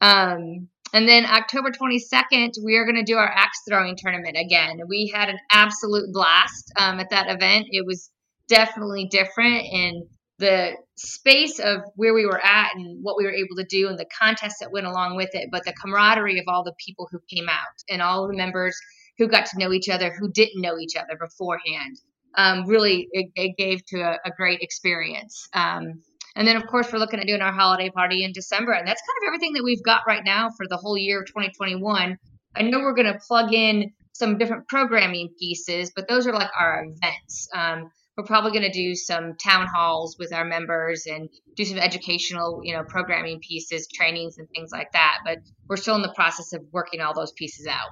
Um, 0.01 0.69
and 0.95 1.09
then 1.09 1.25
October 1.25 1.71
22nd, 1.71 2.51
we 2.63 2.77
are 2.77 2.85
going 2.85 2.95
to 2.95 3.03
do 3.03 3.17
our 3.17 3.29
axe 3.29 3.59
throwing 3.67 3.97
tournament 3.97 4.37
again. 4.37 4.79
We 4.87 5.11
had 5.13 5.27
an 5.27 5.37
absolute 5.51 6.13
blast 6.13 6.71
um, 6.77 7.01
at 7.01 7.09
that 7.09 7.29
event. 7.29 7.65
It 7.69 7.85
was 7.85 8.09
definitely 8.47 9.09
different 9.11 9.65
in 9.69 10.07
the 10.39 10.71
space 10.95 11.59
of 11.59 11.81
where 11.97 12.13
we 12.13 12.25
were 12.25 12.39
at 12.39 12.75
and 12.75 13.03
what 13.03 13.17
we 13.17 13.25
were 13.25 13.33
able 13.33 13.57
to 13.57 13.65
do 13.65 13.89
and 13.89 13.99
the 13.99 14.05
contest 14.17 14.55
that 14.61 14.71
went 14.71 14.87
along 14.87 15.17
with 15.17 15.31
it, 15.33 15.49
but 15.51 15.65
the 15.65 15.73
camaraderie 15.73 16.39
of 16.39 16.45
all 16.47 16.63
the 16.63 16.75
people 16.85 17.09
who 17.11 17.19
came 17.29 17.49
out 17.49 17.83
and 17.89 18.01
all 18.01 18.29
the 18.29 18.33
members 18.33 18.77
who 19.17 19.27
got 19.27 19.47
to 19.47 19.59
know 19.59 19.73
each 19.73 19.89
other 19.89 20.13
who 20.17 20.31
didn't 20.31 20.61
know 20.61 20.77
each 20.79 20.95
other 20.95 21.17
beforehand. 21.19 21.97
Um, 22.37 22.65
really, 22.67 23.09
it, 23.11 23.31
it, 23.35 23.57
gave 23.57 23.85
to 23.87 23.99
a, 23.99 24.19
a 24.25 24.31
great 24.31 24.61
experience. 24.61 25.49
Um, 25.53 26.03
and 26.35 26.47
then, 26.47 26.57
of 26.57 26.67
course, 26.67 26.91
we're 26.91 26.99
looking 26.99 27.19
at 27.19 27.27
doing 27.27 27.41
our 27.41 27.53
holiday 27.53 27.89
party 27.89 28.23
in 28.23 28.33
December. 28.33 28.73
And 28.73 28.87
that's 28.87 29.01
kind 29.01 29.17
of 29.23 29.27
everything 29.27 29.53
that 29.53 29.63
we've 29.63 29.83
got 29.83 30.01
right 30.05 30.23
now 30.23 30.49
for 30.49 30.67
the 30.67 30.77
whole 30.77 30.97
year 30.97 31.21
of 31.21 31.27
2021. 31.27 32.17
I 32.55 32.61
know 32.61 32.79
we're 32.79 32.93
going 32.93 33.11
to 33.11 33.19
plug 33.25 33.53
in 33.53 33.91
some 34.11 34.37
different 34.37 34.67
programming 34.67 35.29
pieces, 35.39 35.91
but 35.95 36.07
those 36.09 36.27
are 36.27 36.33
like 36.33 36.49
our 36.57 36.85
events. 36.85 37.47
Um, 37.53 37.89
we're 38.17 38.25
probably 38.25 38.51
going 38.51 38.69
to 38.69 38.71
do 38.71 38.95
some 38.95 39.35
town 39.35 39.67
halls 39.67 40.17
with 40.17 40.33
our 40.33 40.45
members 40.45 41.05
and 41.05 41.29
do 41.55 41.65
some 41.65 41.77
educational, 41.77 42.61
you 42.63 42.73
know, 42.73 42.83
programming 42.83 43.39
pieces, 43.39 43.87
trainings, 43.93 44.37
and 44.37 44.47
things 44.49 44.71
like 44.71 44.91
that. 44.93 45.19
But 45.25 45.39
we're 45.67 45.77
still 45.77 45.95
in 45.95 46.01
the 46.01 46.13
process 46.13 46.53
of 46.53 46.61
working 46.71 47.01
all 47.01 47.13
those 47.13 47.33
pieces 47.33 47.67
out. 47.67 47.89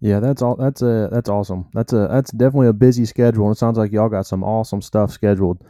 Yeah, 0.00 0.20
that's 0.20 0.40
all. 0.40 0.56
That's 0.56 0.80
a 0.80 1.08
that's 1.12 1.28
awesome. 1.28 1.68
That's 1.74 1.92
a 1.92 2.08
that's 2.10 2.30
definitely 2.32 2.68
a 2.68 2.72
busy 2.72 3.04
schedule, 3.04 3.46
and 3.46 3.54
it 3.54 3.58
sounds 3.58 3.78
like 3.78 3.92
y'all 3.92 4.08
got 4.08 4.26
some 4.26 4.42
awesome 4.42 4.80
stuff 4.80 5.10
scheduled 5.10 5.62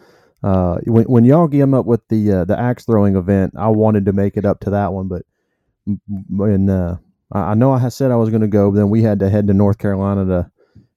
uh, 0.42 0.78
when, 0.84 1.04
when 1.04 1.25
y'all 1.25 1.49
came 1.49 1.75
up 1.75 1.87
with 1.87 2.06
the 2.08 2.32
uh, 2.32 2.44
the 2.44 2.58
axe 2.58 2.84
throwing 2.84 3.16
event, 3.16 3.54
I 3.56 3.68
wanted 3.68 4.06
to 4.06 4.12
make 4.12 4.37
it 4.37 4.44
up 4.44 4.61
to 4.61 4.70
that 4.70 4.92
one, 4.92 5.08
but 5.08 5.22
when 6.28 6.68
uh, 6.68 6.96
I 7.30 7.54
know 7.54 7.72
I 7.72 7.88
said 7.88 8.11
I 8.11 8.16
was 8.16 8.30
going 8.30 8.42
to 8.42 8.49
go, 8.49 8.70
but 8.70 8.76
then 8.76 8.90
we 8.90 9.02
had 9.02 9.20
to 9.20 9.30
head 9.30 9.46
to 9.46 9.54
North 9.54 9.78
Carolina 9.78 10.25
to 10.26 10.50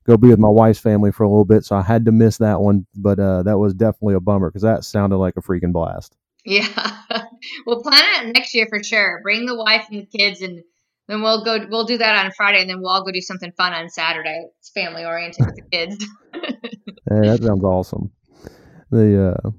go 0.06 0.18
be 0.18 0.30
with 0.30 0.40
my 0.40 0.50
wife's 0.50 0.80
family 0.80 1.12
for 1.12 1.24
a 1.24 1.30
little 1.30 1.46
bit, 1.46 1.64
so 1.64 1.76
I 1.76 1.82
had 1.82 2.06
to 2.06 2.12
miss 2.12 2.38
that 2.38 2.62
one. 2.62 2.86
But 2.96 3.20
uh, 3.20 3.44
that 3.44 3.58
was 3.58 3.74
definitely 3.74 4.16
a 4.16 4.20
bummer 4.20 4.50
because 4.50 4.64
that 4.64 4.84
sounded 4.84 5.18
like 5.18 5.36
a 5.38 5.42
freaking 5.42 5.74
blast. 5.74 6.16
Yeah, 6.44 6.68
we'll 7.66 7.82
plan 7.82 8.28
it 8.28 8.34
next 8.34 8.54
year 8.54 8.68
for 8.70 8.84
sure. 8.84 9.20
Bring 9.24 9.46
the 9.46 9.56
wife 9.56 9.86
and 9.92 10.02
the 10.02 10.18
kids, 10.18 10.42
and 10.42 10.64
then 11.08 11.22
we'll 11.22 11.44
go. 11.44 11.66
We'll 11.70 11.86
do 11.86 11.98
that 12.00 12.26
on 12.26 12.32
Friday, 12.32 12.62
and 12.62 12.70
then 12.70 12.82
we'll 12.82 12.90
all 12.90 13.06
go 13.06 13.12
do 13.12 13.22
something 13.22 13.52
fun 13.58 13.74
on 13.74 13.90
Saturday. 13.90 14.48
It's 14.60 14.70
family 14.72 15.06
oriented 15.06 15.46
with 15.46 15.56
the 15.56 15.64
kids. 15.72 16.06
that 17.06 17.44
sounds 17.44 17.64
awesome. 17.64 18.12
The 18.92 19.40
uh, 19.44 19.50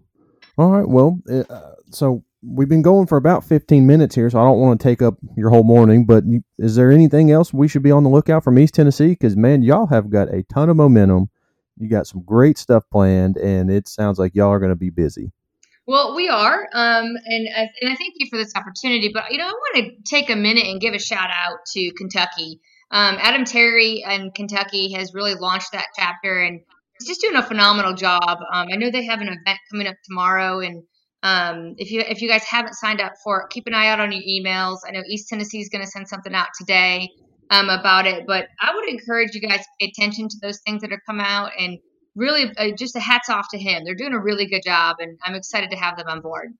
all 0.58 0.70
right, 0.70 0.88
well, 0.88 1.20
uh, 1.30 1.72
so 1.90 2.24
we've 2.42 2.68
been 2.68 2.82
going 2.82 3.06
for 3.06 3.18
about 3.18 3.44
15 3.44 3.86
minutes 3.86 4.14
here, 4.14 4.30
so 4.30 4.38
I 4.38 4.44
don't 4.44 4.58
want 4.58 4.80
to 4.80 4.84
take 4.84 5.02
up 5.02 5.16
your 5.36 5.50
whole 5.50 5.64
morning. 5.64 6.06
But 6.06 6.24
is 6.58 6.76
there 6.76 6.90
anything 6.90 7.30
else 7.30 7.52
we 7.52 7.68
should 7.68 7.82
be 7.82 7.90
on 7.90 8.04
the 8.04 8.10
lookout 8.10 8.44
from 8.44 8.58
East 8.58 8.74
Tennessee? 8.74 9.08
Because 9.08 9.36
man, 9.36 9.62
y'all 9.62 9.86
have 9.86 10.10
got 10.10 10.32
a 10.32 10.42
ton 10.44 10.70
of 10.70 10.76
momentum. 10.76 11.28
You 11.78 11.88
got 11.90 12.06
some 12.06 12.22
great 12.22 12.56
stuff 12.56 12.84
planned, 12.90 13.36
and 13.36 13.70
it 13.70 13.88
sounds 13.88 14.18
like 14.18 14.34
y'all 14.34 14.50
are 14.50 14.58
going 14.58 14.70
to 14.70 14.76
be 14.76 14.90
busy. 14.90 15.32
Well, 15.86 16.16
we 16.16 16.28
are, 16.28 16.68
um, 16.72 17.14
and 17.26 17.48
and 17.54 17.90
I 17.90 17.94
thank 17.94 18.14
you 18.16 18.26
for 18.28 18.36
this 18.36 18.52
opportunity. 18.56 19.10
But 19.12 19.30
you 19.30 19.38
know, 19.38 19.46
I 19.46 19.52
want 19.52 19.76
to 19.76 20.02
take 20.10 20.30
a 20.30 20.36
minute 20.36 20.66
and 20.66 20.80
give 20.80 20.94
a 20.94 20.98
shout 20.98 21.30
out 21.30 21.66
to 21.74 21.92
Kentucky. 21.92 22.60
Um, 22.90 23.16
Adam 23.20 23.44
Terry 23.44 24.04
in 24.08 24.30
Kentucky 24.30 24.92
has 24.92 25.12
really 25.12 25.34
launched 25.34 25.72
that 25.72 25.88
chapter, 25.96 26.42
and 26.42 26.60
he's 26.98 27.08
just 27.08 27.20
doing 27.20 27.36
a 27.36 27.42
phenomenal 27.42 27.94
job. 27.94 28.38
Um, 28.52 28.68
I 28.72 28.76
know 28.76 28.90
they 28.90 29.04
have 29.04 29.20
an 29.20 29.28
event 29.28 29.58
coming 29.70 29.86
up 29.86 29.96
tomorrow, 30.04 30.60
and 30.60 30.82
um, 31.22 31.74
if 31.78 31.90
you 31.90 32.00
if 32.00 32.22
you 32.22 32.28
guys 32.28 32.44
haven't 32.44 32.74
signed 32.74 33.00
up 33.00 33.14
for 33.22 33.42
it, 33.42 33.50
keep 33.50 33.66
an 33.66 33.74
eye 33.74 33.88
out 33.88 34.00
on 34.00 34.12
your 34.12 34.22
emails. 34.22 34.78
I 34.86 34.92
know 34.92 35.02
East 35.08 35.28
Tennessee 35.28 35.60
is 35.60 35.68
going 35.68 35.84
to 35.84 35.90
send 35.90 36.08
something 36.08 36.34
out 36.34 36.48
today 36.58 37.08
um, 37.50 37.68
about 37.68 38.06
it, 38.06 38.24
but 38.26 38.46
I 38.60 38.74
would 38.74 38.88
encourage 38.88 39.34
you 39.34 39.40
guys 39.40 39.60
to 39.60 39.66
pay 39.80 39.92
attention 39.96 40.28
to 40.28 40.36
those 40.42 40.60
things 40.66 40.82
that 40.82 40.92
are 40.92 41.02
come 41.06 41.20
out 41.20 41.52
and 41.58 41.78
really 42.14 42.50
uh, 42.56 42.70
just 42.76 42.96
a 42.96 43.00
hats 43.00 43.28
off 43.28 43.46
to 43.50 43.58
him. 43.58 43.84
They're 43.84 43.94
doing 43.94 44.12
a 44.12 44.20
really 44.20 44.46
good 44.46 44.62
job, 44.64 44.96
and 45.00 45.18
I'm 45.22 45.34
excited 45.34 45.70
to 45.70 45.76
have 45.76 45.96
them 45.96 46.08
on 46.08 46.20
board. 46.20 46.52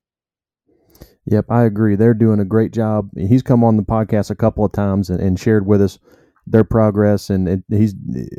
Yep, 1.29 1.45
I 1.49 1.63
agree. 1.63 1.95
They're 1.97 2.13
doing 2.13 2.39
a 2.39 2.45
great 2.45 2.71
job. 2.71 3.09
He's 3.17 3.43
come 3.43 3.63
on 3.63 3.75
the 3.75 3.83
podcast 3.83 4.29
a 4.29 4.35
couple 4.35 4.63
of 4.63 4.71
times 4.71 5.09
and, 5.09 5.19
and 5.19 5.37
shared 5.37 5.67
with 5.67 5.81
us 5.81 5.99
their 6.49 6.63
progress, 6.63 7.29
and 7.29 7.47
it, 7.47 7.63
he's 7.69 7.93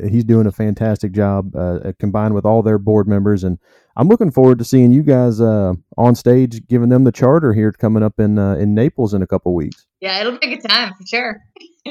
he's 0.09 0.25
doing 0.25 0.47
a 0.47 0.53
fantastic 0.53 1.13
job 1.13 1.55
uh, 1.55 1.93
combined 1.99 2.35
with 2.35 2.45
all 2.45 2.63
their 2.63 2.79
board 2.79 3.07
members. 3.07 3.45
And 3.45 3.59
I'm 3.97 4.09
looking 4.09 4.31
forward 4.31 4.59
to 4.59 4.65
seeing 4.65 4.93
you 4.93 5.03
guys 5.03 5.41
uh, 5.41 5.75
on 5.97 6.15
stage, 6.15 6.67
giving 6.67 6.89
them 6.89 7.05
the 7.05 7.13
charter 7.13 7.53
here 7.53 7.73
coming 7.73 8.03
up 8.03 8.19
in 8.19 8.39
uh, 8.39 8.55
in 8.55 8.75
Naples 8.75 9.15
in 9.15 9.23
a 9.23 9.27
couple 9.27 9.55
weeks. 9.55 9.87
Yeah, 10.01 10.21
it'll 10.21 10.39
be 10.39 10.53
a 10.53 10.57
good 10.57 10.69
time 10.69 10.95
for 10.95 11.07
sure. 11.07 11.43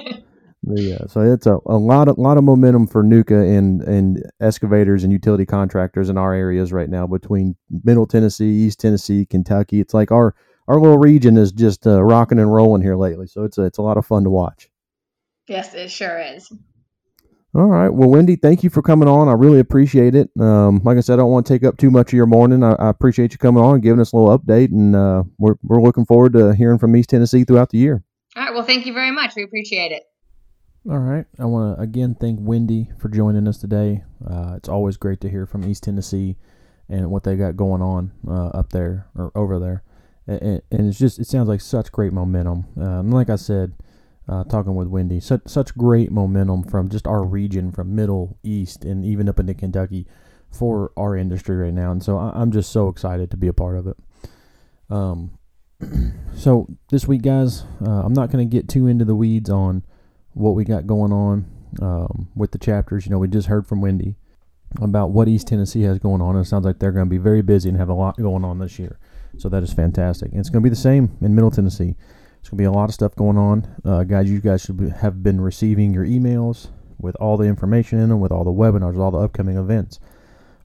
yeah, 0.64 1.00
so 1.08 1.22
it's 1.22 1.46
a, 1.46 1.60
a 1.66 1.78
lot 1.78 2.08
of 2.08 2.18
lot 2.18 2.38
of 2.38 2.44
momentum 2.44 2.88
for 2.88 3.04
NUCA 3.04 3.58
and 3.58 3.82
and 3.84 4.24
excavators 4.42 5.04
and 5.04 5.14
utility 5.14 5.46
contractors 5.46 6.10
in 6.10 6.18
our 6.18 6.34
areas 6.34 6.74
right 6.74 6.90
now 6.90 7.06
between 7.06 7.56
Middle 7.84 8.08
Tennessee, 8.08 8.66
East 8.66 8.80
Tennessee, 8.80 9.26
Kentucky. 9.26 9.80
It's 9.80 9.94
like 9.94 10.12
our 10.12 10.34
our 10.68 10.80
little 10.80 10.98
region 10.98 11.38
is 11.38 11.52
just 11.52 11.86
uh, 11.88 12.04
rocking 12.04 12.40
and 12.40 12.54
rolling 12.54 12.82
here 12.82 12.98
lately. 12.98 13.28
So 13.28 13.44
it's 13.44 13.58
a, 13.58 13.64
it's 13.64 13.78
a 13.78 13.82
lot 13.84 13.98
of 13.98 14.06
fun 14.06 14.24
to 14.24 14.30
watch. 14.30 14.70
Yes, 15.48 15.74
it 15.74 15.89
sure 15.89 16.20
is. 16.20 16.51
All 17.56 17.66
right. 17.66 17.89
Well, 17.89 18.10
Wendy, 18.10 18.36
thank 18.36 18.63
you 18.63 18.70
for 18.70 18.82
coming 18.82 19.08
on. 19.08 19.30
I 19.30 19.34
really 19.34 19.60
appreciate 19.60 20.13
it. 20.13 20.30
Um, 20.39 20.82
like 20.84 20.98
I 20.98 21.00
said, 21.00 21.13
I 21.13 21.18
don't 21.18 21.32
want 21.32 21.48
to 21.48 21.54
take 21.54 21.63
up 21.63 21.77
too 21.77 21.89
much 21.89 22.10
of 22.10 22.13
your 22.13 22.25
morning. 22.25 22.63
I, 22.63 22.74
I 22.74 22.89
appreciate 22.89 23.32
you 23.32 23.38
coming 23.38 23.63
on 23.63 23.75
and 23.75 23.84
giving 23.84 24.00
us 24.00 24.12
a 24.12 24.18
little 24.18 24.38
update, 24.38 24.72
and 24.72 24.96
uh, 24.96 25.24
we're, 25.39 25.56
we're 25.63 25.82
looking 25.82 26.06
forward 26.06 26.34
to 26.34 26.54
hearing 26.54 26.77
from 26.77 26.96
East 26.96 27.10
Tennessee 27.10 27.46
throughout 27.46 27.70
the 27.70 27.77
year. 27.77 28.04
All 28.36 28.44
right. 28.44 28.54
Well, 28.54 28.63
thank 28.63 28.86
you 28.86 28.94
very 28.94 29.12
much. 29.12 29.34
We 29.36 29.44
appreciate 29.44 29.92
it. 29.92 30.04
All 30.89 31.00
right. 31.00 31.25
I 31.39 31.46
want 31.46 31.77
to 31.77 31.82
again 31.82 32.16
thank 32.16 32.39
Wendy 32.42 32.92
for 33.00 33.10
joining 33.10 33.48
us 33.48 33.58
today. 33.58 34.04
Uh, 34.25 34.54
it's 34.56 34.70
always 34.70 34.96
great 34.96 35.20
to 35.22 35.30
hear 35.30 35.46
from 35.46 35.66
East 35.66 35.84
Tennessee 35.84 36.38
and 36.88 37.10
what 37.10 37.24
they 37.24 37.36
got 37.36 37.58
going 37.58 37.82
on 37.82 38.12
uh, 38.27 38.48
up 38.50 38.70
there 38.70 39.08
or 39.16 39.32
over 39.36 39.60
there. 39.60 39.84
And, 40.27 40.62
and, 40.72 40.88
it's 40.88 41.00
just, 41.00 41.20
it 41.20 41.27
sounds 41.27 41.50
like 41.50 41.62
such 41.62 41.92
great 41.92 42.13
momentum. 42.13 42.68
Uh, 42.77 43.00
and 43.00 43.13
like 43.13 43.30
I 43.30 43.36
said, 43.36 43.74
uh, 44.27 44.43
talking 44.46 44.75
with 44.75 44.88
Wendy. 44.88 45.19
Such 45.19 45.41
such 45.46 45.75
great 45.75 46.12
momentum 46.12 46.63
from 46.63 46.89
just 46.89 47.07
our 47.07 47.24
region, 47.24 47.72
from 47.72 47.96
Middle 47.96 48.38
East, 48.43 48.86
and 48.86 49.05
even 49.05 49.29
up 49.29 49.39
into 49.39 49.53
Kentucky, 49.53 50.05
for 50.51 50.92
our 50.98 51.16
industry 51.16 51.55
right 51.55 51.74
now. 51.74 51.92
And 51.92 52.03
so 52.03 52.18
I, 52.18 52.42
am 52.42 52.51
just 52.51 52.72
so 52.72 52.90
excited 52.90 53.31
to 53.31 53.37
be 53.37 53.48
a 53.48 53.53
part 53.53 53.77
of 53.77 53.87
it. 53.87 53.98
Um, 54.90 55.37
so 56.35 56.68
this 56.90 57.07
week, 57.07 57.22
guys, 57.22 57.63
uh, 57.85 58.01
I'm 58.03 58.13
not 58.13 58.31
going 58.31 58.48
to 58.48 58.55
get 58.55 58.68
too 58.68 58.87
into 58.87 59.05
the 59.05 59.16
weeds 59.16 59.50
on 59.50 59.83
what 60.33 60.51
we 60.51 60.63
got 60.63 60.87
going 60.87 61.11
on 61.11 61.46
um, 61.81 62.29
with 62.35 62.51
the 62.51 62.57
chapters. 62.57 63.05
You 63.05 63.11
know, 63.11 63.20
we 63.20 63.27
just 63.27 63.48
heard 63.48 63.68
from 63.68 63.81
Wendy 63.81 64.16
about 64.81 65.11
what 65.11 65.27
East 65.27 65.48
Tennessee 65.48 65.83
has 65.83 66.00
going 66.00 66.22
on. 66.22 66.35
It 66.35 66.46
sounds 66.46 66.66
like 66.66 66.79
they're 66.79 66.92
going 66.92 67.05
to 67.05 67.09
be 67.09 67.18
very 67.18 67.42
busy 67.42 67.70
and 67.70 67.77
have 67.77 67.90
a 67.90 67.94
lot 67.94 68.18
going 68.18 68.44
on 68.44 68.59
this 68.59 68.77
year. 68.79 69.00
So 69.37 69.50
that 69.50 69.63
is 69.63 69.74
fantastic. 69.74 70.31
And 70.31 70.40
it's 70.40 70.50
going 70.50 70.61
to 70.61 70.66
be 70.66 70.70
the 70.70 70.75
same 70.75 71.16
in 71.22 71.35
Middle 71.35 71.51
Tennessee. 71.51 71.96
There's 72.42 72.50
going 72.50 72.58
to 72.58 72.62
be 72.62 72.66
a 72.66 72.72
lot 72.72 72.90
of 72.90 72.94
stuff 72.94 73.16
going 73.16 73.38
on. 73.38 73.68
Uh, 73.84 74.04
guys, 74.04 74.30
you 74.30 74.40
guys 74.40 74.62
should 74.62 74.78
be, 74.78 74.90
have 74.90 75.22
been 75.24 75.42
receiving 75.42 75.94
your 75.94 76.06
emails 76.06 76.70
with 77.00 77.16
all 77.16 77.38
the 77.38 77.46
information 77.46 78.00
in 78.00 78.10
them, 78.10 78.20
with 78.20 78.32
all 78.32 78.44
the 78.44 78.52
webinars, 78.52 78.98
all 78.98 79.12
the 79.12 79.20
upcoming 79.20 79.58
events, 79.58 80.00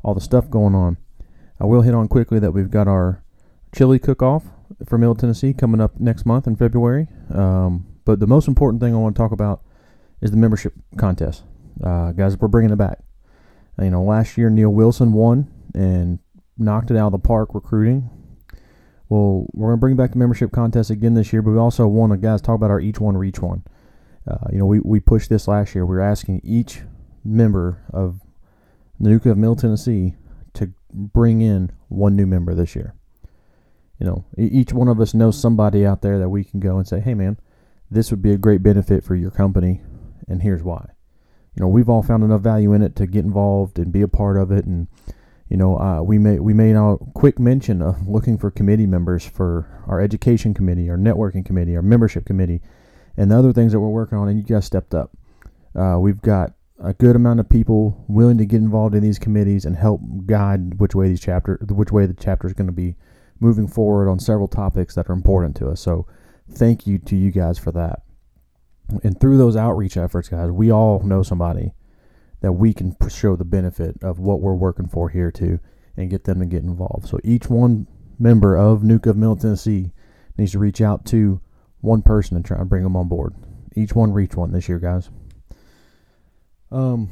all 0.02 0.14
the 0.14 0.20
stuff 0.20 0.48
going 0.48 0.74
on. 0.74 0.96
I 1.60 1.66
will 1.66 1.82
hit 1.82 1.94
on 1.94 2.08
quickly 2.08 2.38
that 2.38 2.52
we've 2.52 2.70
got 2.70 2.88
our 2.88 3.22
chili 3.74 3.98
cook-off 3.98 4.44
for 4.86 4.98
Middle 4.98 5.14
Tennessee 5.14 5.52
coming 5.52 5.80
up 5.80 6.00
next 6.00 6.24
month 6.26 6.46
in 6.46 6.56
February. 6.56 7.08
Um, 7.32 7.86
but 8.04 8.20
the 8.20 8.26
most 8.26 8.48
important 8.48 8.80
thing 8.82 8.94
I 8.94 8.98
want 8.98 9.14
to 9.14 9.20
talk 9.20 9.32
about 9.32 9.62
is 10.20 10.30
the 10.30 10.36
membership 10.36 10.74
contest. 10.96 11.42
Uh, 11.82 12.12
guys, 12.12 12.36
we're 12.36 12.48
bringing 12.48 12.72
it 12.72 12.76
back. 12.76 13.00
You 13.80 13.90
know, 13.90 14.02
last 14.02 14.36
year 14.36 14.50
Neil 14.50 14.70
Wilson 14.70 15.12
won 15.12 15.50
and 15.74 16.18
knocked 16.58 16.90
it 16.90 16.96
out 16.96 17.06
of 17.06 17.12
the 17.12 17.18
park 17.18 17.54
recruiting. 17.54 18.10
Well, 19.12 19.44
we're 19.52 19.68
going 19.68 19.76
to 19.76 19.80
bring 19.80 19.96
back 19.96 20.12
the 20.12 20.18
membership 20.18 20.52
contest 20.52 20.88
again 20.88 21.12
this 21.12 21.34
year, 21.34 21.42
but 21.42 21.50
we 21.50 21.58
also 21.58 21.86
want 21.86 22.12
to, 22.12 22.16
guys, 22.16 22.40
talk 22.40 22.54
about 22.54 22.70
our 22.70 22.80
each 22.80 22.98
one 22.98 23.14
reach 23.14 23.40
one. 23.40 23.62
Uh, 24.26 24.38
you 24.50 24.56
know, 24.56 24.64
we, 24.64 24.80
we 24.80 25.00
pushed 25.00 25.28
this 25.28 25.46
last 25.46 25.74
year. 25.74 25.84
We 25.84 25.96
are 25.96 26.00
asking 26.00 26.40
each 26.42 26.80
member 27.22 27.84
of 27.92 28.22
the 28.98 29.10
NUCA 29.10 29.32
of 29.32 29.36
Middle 29.36 29.54
Tennessee 29.54 30.14
to 30.54 30.72
bring 30.90 31.42
in 31.42 31.72
one 31.88 32.16
new 32.16 32.24
member 32.24 32.54
this 32.54 32.74
year. 32.74 32.94
You 34.00 34.06
know, 34.06 34.24
each 34.38 34.72
one 34.72 34.88
of 34.88 34.98
us 34.98 35.12
knows 35.12 35.38
somebody 35.38 35.84
out 35.84 36.00
there 36.00 36.18
that 36.18 36.30
we 36.30 36.42
can 36.42 36.58
go 36.58 36.78
and 36.78 36.88
say, 36.88 36.98
hey, 36.98 37.12
man, 37.12 37.38
this 37.90 38.10
would 38.10 38.22
be 38.22 38.32
a 38.32 38.38
great 38.38 38.62
benefit 38.62 39.04
for 39.04 39.14
your 39.14 39.30
company, 39.30 39.82
and 40.26 40.40
here's 40.40 40.62
why. 40.62 40.86
You 41.54 41.60
know, 41.60 41.68
we've 41.68 41.90
all 41.90 42.02
found 42.02 42.24
enough 42.24 42.40
value 42.40 42.72
in 42.72 42.80
it 42.80 42.96
to 42.96 43.06
get 43.06 43.26
involved 43.26 43.78
and 43.78 43.92
be 43.92 44.00
a 44.00 44.08
part 44.08 44.38
of 44.38 44.50
it 44.50 44.64
and 44.64 44.88
you 45.52 45.58
know, 45.58 45.78
uh, 45.78 46.00
we 46.02 46.16
made 46.16 46.40
we 46.40 46.54
made 46.54 46.76
a 46.76 46.96
quick 47.12 47.38
mention 47.38 47.82
of 47.82 48.08
looking 48.08 48.38
for 48.38 48.50
committee 48.50 48.86
members 48.86 49.26
for 49.26 49.84
our 49.86 50.00
education 50.00 50.54
committee, 50.54 50.88
our 50.88 50.96
networking 50.96 51.44
committee, 51.44 51.76
our 51.76 51.82
membership 51.82 52.24
committee, 52.24 52.62
and 53.18 53.30
the 53.30 53.38
other 53.38 53.52
things 53.52 53.72
that 53.72 53.80
we're 53.80 53.90
working 53.90 54.16
on. 54.16 54.28
And 54.28 54.38
you 54.38 54.44
guys 54.44 54.64
stepped 54.64 54.94
up. 54.94 55.10
Uh, 55.74 55.98
we've 56.00 56.22
got 56.22 56.54
a 56.82 56.94
good 56.94 57.16
amount 57.16 57.38
of 57.38 57.50
people 57.50 58.02
willing 58.08 58.38
to 58.38 58.46
get 58.46 58.62
involved 58.62 58.94
in 58.94 59.02
these 59.02 59.18
committees 59.18 59.66
and 59.66 59.76
help 59.76 60.00
guide 60.24 60.80
which 60.80 60.94
way 60.94 61.08
these 61.08 61.20
chapter, 61.20 61.58
which 61.68 61.92
way 61.92 62.06
the 62.06 62.14
chapter 62.14 62.46
is 62.46 62.54
going 62.54 62.68
to 62.68 62.72
be 62.72 62.96
moving 63.38 63.68
forward 63.68 64.08
on 64.08 64.18
several 64.18 64.48
topics 64.48 64.94
that 64.94 65.10
are 65.10 65.12
important 65.12 65.54
to 65.56 65.68
us. 65.68 65.82
So, 65.82 66.06
thank 66.50 66.86
you 66.86 66.96
to 67.00 67.14
you 67.14 67.30
guys 67.30 67.58
for 67.58 67.72
that. 67.72 68.00
And 69.04 69.20
through 69.20 69.36
those 69.36 69.56
outreach 69.56 69.98
efforts, 69.98 70.30
guys, 70.30 70.50
we 70.50 70.72
all 70.72 71.00
know 71.00 71.22
somebody 71.22 71.74
that 72.42 72.52
we 72.52 72.74
can 72.74 72.94
show 73.08 73.36
the 73.36 73.44
benefit 73.44 73.96
of 74.02 74.18
what 74.18 74.40
we're 74.40 74.54
working 74.54 74.88
for 74.88 75.08
here 75.08 75.30
too 75.30 75.58
and 75.96 76.10
get 76.10 76.24
them 76.24 76.40
to 76.40 76.46
get 76.46 76.62
involved. 76.62 77.08
So 77.08 77.18
each 77.24 77.48
one 77.48 77.86
member 78.18 78.56
of 78.56 78.82
NUCA 78.82 79.10
of 79.10 79.16
Middle 79.16 79.36
Tennessee 79.36 79.92
needs 80.36 80.52
to 80.52 80.58
reach 80.58 80.80
out 80.80 81.06
to 81.06 81.40
one 81.80 82.02
person 82.02 82.36
and 82.36 82.44
try 82.44 82.58
and 82.58 82.68
bring 82.68 82.82
them 82.82 82.96
on 82.96 83.08
board. 83.08 83.34
Each 83.74 83.94
one 83.94 84.12
reach 84.12 84.34
one 84.34 84.52
this 84.52 84.68
year, 84.68 84.78
guys. 84.78 85.08
Um, 86.70 87.10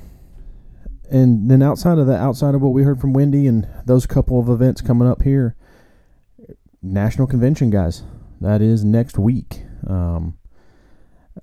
and 1.10 1.50
then 1.50 1.62
outside 1.62 1.98
of 1.98 2.06
that, 2.08 2.20
outside 2.20 2.54
of 2.54 2.62
what 2.62 2.72
we 2.72 2.82
heard 2.82 3.00
from 3.00 3.12
Wendy 3.12 3.46
and 3.46 3.68
those 3.86 4.06
couple 4.06 4.40
of 4.40 4.48
events 4.48 4.80
coming 4.80 5.08
up 5.08 5.22
here, 5.22 5.56
national 6.82 7.26
convention, 7.26 7.70
guys. 7.70 8.02
That 8.40 8.62
is 8.62 8.84
next 8.84 9.18
week. 9.18 9.62
Um, 9.86 10.38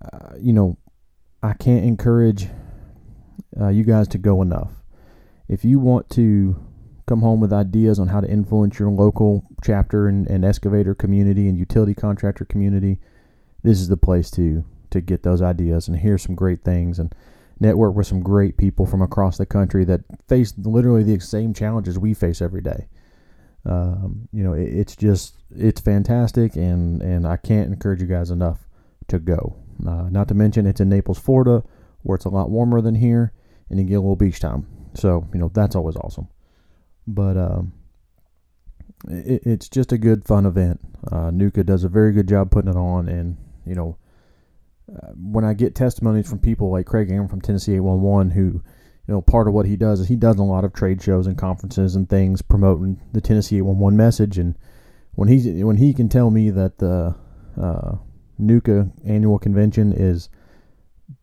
uh, 0.01 0.33
you 0.39 0.51
know, 0.51 0.77
I 1.43 1.53
can't 1.53 1.85
encourage 1.85 2.47
uh, 3.59 3.69
you 3.69 3.83
guys 3.83 4.07
to 4.09 4.17
go 4.17 4.41
enough. 4.41 4.71
If 5.47 5.63
you 5.63 5.79
want 5.79 6.09
to 6.11 6.61
come 7.07 7.21
home 7.21 7.39
with 7.39 7.53
ideas 7.53 7.99
on 7.99 8.09
how 8.09 8.19
to 8.19 8.29
influence 8.29 8.77
your 8.79 8.89
local 8.89 9.45
chapter 9.63 10.07
and, 10.07 10.27
and 10.27 10.43
excavator 10.43 10.93
community 10.93 11.47
and 11.47 11.57
utility 11.57 11.93
contractor 11.93 12.45
community, 12.45 12.99
this 13.63 13.79
is 13.79 13.87
the 13.87 13.97
place 13.97 14.29
to 14.31 14.63
to 14.89 15.01
get 15.01 15.23
those 15.23 15.41
ideas 15.41 15.87
and 15.87 15.97
hear 15.97 16.17
some 16.17 16.33
great 16.33 16.63
things 16.63 16.97
and 16.97 17.13
network 17.59 17.95
with 17.95 18.07
some 18.07 18.21
great 18.21 18.57
people 18.57 18.85
from 18.85 19.01
across 19.01 19.37
the 19.37 19.45
country 19.45 19.83
that 19.83 20.01
face 20.27 20.53
literally 20.57 21.03
the 21.03 21.19
same 21.19 21.53
challenges 21.53 21.99
we 21.99 22.13
face 22.13 22.41
every 22.41 22.61
day. 22.61 22.87
Um, 23.65 24.29
you 24.31 24.43
know, 24.43 24.53
it, 24.53 24.67
it's 24.67 24.95
just 24.95 25.35
it's 25.55 25.81
fantastic, 25.81 26.55
and 26.55 27.01
and 27.01 27.27
I 27.27 27.37
can't 27.37 27.71
encourage 27.71 28.01
you 28.01 28.07
guys 28.07 28.31
enough 28.31 28.67
to 29.07 29.19
go. 29.19 29.57
Uh, 29.85 30.09
not 30.09 30.27
to 30.29 30.33
mention, 30.33 30.65
it's 30.65 30.79
in 30.79 30.89
Naples, 30.89 31.19
Florida, 31.19 31.63
where 32.07 32.15
it's 32.15 32.25
a 32.25 32.29
lot 32.29 32.49
warmer 32.49 32.79
than 32.79 32.95
here, 32.95 33.33
and 33.69 33.79
you 33.79 33.85
get 33.85 33.95
a 33.95 33.99
little 33.99 34.15
beach 34.15 34.39
time. 34.39 34.65
So, 34.93 35.27
you 35.33 35.39
know, 35.39 35.51
that's 35.53 35.75
always 35.75 35.97
awesome. 35.97 36.29
But 37.05 37.35
um, 37.35 37.73
it, 39.09 39.41
it's 39.45 39.67
just 39.67 39.91
a 39.91 39.97
good 39.97 40.25
fun 40.25 40.45
event. 40.45 40.79
Uh, 41.11 41.31
NUCA 41.31 41.65
does 41.65 41.83
a 41.83 41.89
very 41.89 42.13
good 42.13 42.27
job 42.27 42.49
putting 42.49 42.71
it 42.71 42.77
on, 42.77 43.09
and 43.09 43.37
you 43.65 43.75
know, 43.75 43.97
uh, 44.89 45.09
when 45.15 45.43
I 45.43 45.53
get 45.53 45.75
testimonies 45.75 46.29
from 46.29 46.39
people 46.39 46.71
like 46.71 46.85
Craig 46.85 47.09
Ingram 47.09 47.27
from 47.27 47.41
Tennessee 47.41 47.73
811, 47.73 48.31
who 48.31 48.41
you 48.41 49.13
know 49.13 49.21
part 49.21 49.49
of 49.49 49.53
what 49.53 49.65
he 49.65 49.75
does 49.75 49.99
is 49.99 50.07
he 50.07 50.15
does 50.15 50.37
a 50.37 50.43
lot 50.43 50.63
of 50.63 50.73
trade 50.73 51.01
shows 51.01 51.27
and 51.27 51.37
conferences 51.37 51.95
and 51.95 52.09
things 52.09 52.41
promoting 52.41 53.01
the 53.11 53.21
Tennessee 53.21 53.57
811 53.57 53.97
message, 53.97 54.37
and 54.37 54.55
when 55.15 55.27
he 55.27 55.63
when 55.63 55.77
he 55.77 55.93
can 55.93 56.07
tell 56.07 56.31
me 56.31 56.49
that 56.51 56.77
the 56.77 57.15
uh, 57.61 57.97
NUCA 58.39 58.91
annual 59.05 59.39
convention 59.39 59.91
is 59.93 60.29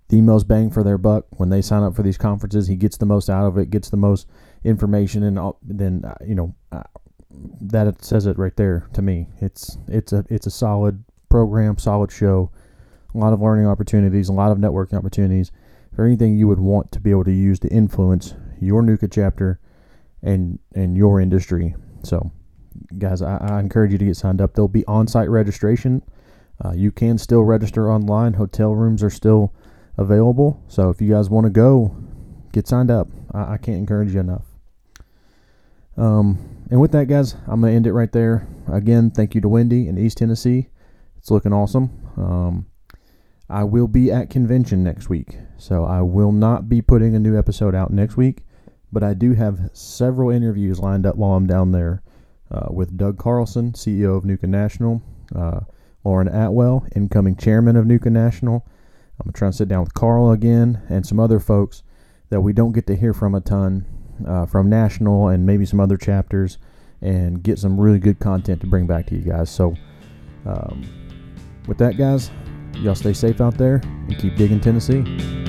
the 0.09 0.21
most 0.21 0.47
bang 0.47 0.71
for 0.71 0.83
their 0.83 0.99
buck 0.99 1.27
when 1.38 1.49
they 1.49 1.62
sign 1.62 1.83
up 1.83 1.95
for 1.95 2.03
these 2.03 2.19
conferences. 2.19 2.69
He 2.69 2.77
gets 2.77 2.97
the 2.97 3.07
most 3.07 3.31
out 3.31 3.47
of 3.47 3.59
it, 3.59 3.71
gets 3.71 3.90
the 3.90 3.97
most 3.97 4.29
information, 4.62 5.23
and 5.23 5.38
all, 5.38 5.59
then 5.62 6.05
uh, 6.05 6.14
you 6.25 6.35
know 6.35 6.55
uh, 6.73 6.83
that 7.61 8.05
says 8.05 8.27
it 8.27 8.38
right 8.38 8.57
there 8.57 8.88
to 8.93 9.03
me. 9.03 9.29
It's 9.40 9.79
it's 9.88 10.12
a 10.12 10.25
it's 10.29 10.47
a 10.47 10.51
solid 10.51 11.05
program, 11.29 11.79
solid 11.79 12.12
show, 12.12 12.51
a 13.14 13.19
lot 13.19 13.33
of 13.33 13.40
learning 13.40 13.67
opportunities, 13.67 14.29
a 14.29 14.33
lot 14.33 14.53
of 14.53 14.59
networking 14.59 14.95
opportunities 14.95 15.51
for 15.95 16.05
anything 16.05 16.37
you 16.37 16.49
would 16.49 16.61
want 16.61 16.93
to 16.93 17.01
be 17.01 17.11
able 17.11 17.25
to 17.25 17.33
use 17.33 17.59
to 17.61 17.69
influence 17.69 18.35
your 18.61 18.83
NUCA 18.83 19.11
chapter 19.11 19.61
and 20.23 20.59
and 20.75 20.97
your 20.97 21.21
industry. 21.21 21.75
So, 22.03 22.31
guys, 22.99 23.23
I, 23.23 23.37
I 23.37 23.61
encourage 23.61 23.93
you 23.93 23.99
to 23.99 24.05
get 24.05 24.17
signed 24.17 24.40
up. 24.40 24.55
There'll 24.55 24.69
be 24.69 24.85
on-site 24.87 25.31
registration. 25.31 26.03
Uh, 26.64 26.73
you 26.73 26.93
can 26.93 27.19
still 27.19 27.43
register 27.43 27.90
online. 27.90 28.35
Hotel 28.35 28.75
rooms 28.75 29.03
are 29.03 29.11
still 29.11 29.53
available. 29.97 30.63
So 30.69 30.91
if 30.91 31.01
you 31.01 31.11
guys 31.11 31.31
want 31.31 31.45
to 31.45 31.51
go, 31.51 31.97
get 32.53 32.67
signed 32.67 32.91
up. 32.91 33.09
I, 33.33 33.55
I 33.55 33.57
can't 33.59 33.79
encourage 33.79 34.15
you 34.15 34.21
enough. 34.21 34.45
Um, 35.97 36.67
and 36.71 36.81
with 36.81 36.93
that, 36.93 37.07
guys, 37.07 37.35
I'm 37.47 37.61
going 37.61 37.73
to 37.73 37.77
end 37.77 37.87
it 37.87 37.93
right 37.93 38.11
there. 38.11 38.47
Again, 38.73 39.11
thank 39.11 39.35
you 39.35 39.41
to 39.41 39.49
Wendy 39.49 39.87
in 39.87 39.99
East 39.99 40.19
Tennessee. 40.19 40.69
It's 41.19 41.31
looking 41.31 41.53
awesome. 41.53 41.91
Um, 42.17 42.67
I 43.49 43.65
will 43.65 43.89
be 43.89 44.11
at 44.11 44.31
convention 44.31 44.83
next 44.83 45.09
week, 45.09 45.39
so 45.59 45.85
I 45.85 46.01
will 46.01 46.33
not 46.33 46.69
be 46.69 46.81
putting 46.81 47.15
a 47.15 47.19
new 47.19 47.39
episode 47.39 47.75
out 47.75 47.93
next 47.93 48.17
week, 48.17 48.45
but 48.91 49.03
I 49.03 49.15
do 49.15 49.35
have 49.35 49.71
several 49.73 50.31
interviews 50.31 50.81
lined 50.81 51.07
up 51.07 51.17
while 51.17 51.33
I'm 51.33 51.47
down 51.47 51.73
there 51.73 52.03
uh, 52.51 52.69
with 52.71 52.97
Doug 52.97 53.19
Carlson, 53.19 53.73
CEO 53.73 54.17
of 54.17 54.25
NUCA 54.25 54.49
National, 54.49 55.03
uh, 55.35 55.61
Lauren 56.05 56.29
Atwell, 56.29 56.87
incoming 56.97 57.37
chairman 57.37 57.77
of 57.77 57.85
NUCA 57.85 58.11
National. 58.11 58.67
I'm 59.20 59.33
trying 59.33 59.33
to 59.33 59.38
try 59.38 59.46
and 59.46 59.55
sit 59.55 59.68
down 59.68 59.81
with 59.85 59.94
Carl 59.94 60.33
again 60.33 60.83
and 60.88 61.07
some 61.07 61.20
other 61.20 61.38
folks 61.38 61.83
that 62.31 62.40
we 62.40 62.53
don't 62.53 62.72
get 62.72 62.87
to 62.88 62.96
hear 62.96 63.14
from 63.14 63.35
a 63.35 63.40
ton 63.40 63.87
uh, 64.27 64.46
from 64.46 64.68
National 64.68 65.29
and 65.29 65.46
maybe 65.46 65.64
some 65.64 65.81
other 65.81 65.96
chapters 65.96 66.59
and 67.00 67.42
get 67.42 67.59
some 67.59 67.81
really 67.81 67.98
good 67.98 68.18
content 68.18 68.61
to 68.62 68.66
bring 68.66 68.87
back 68.87 69.07
to 69.07 69.14
you 69.14 69.22
guys. 69.22 69.50
So, 69.50 69.74
um, 70.46 70.85
with 71.66 71.79
that, 71.79 71.96
guys, 71.96 72.31
y'all 72.74 72.94
stay 72.94 73.12
safe 73.12 73.40
out 73.40 73.57
there 73.57 73.77
and 73.85 74.18
keep 74.18 74.37
digging 74.37 74.61
Tennessee. 74.61 75.44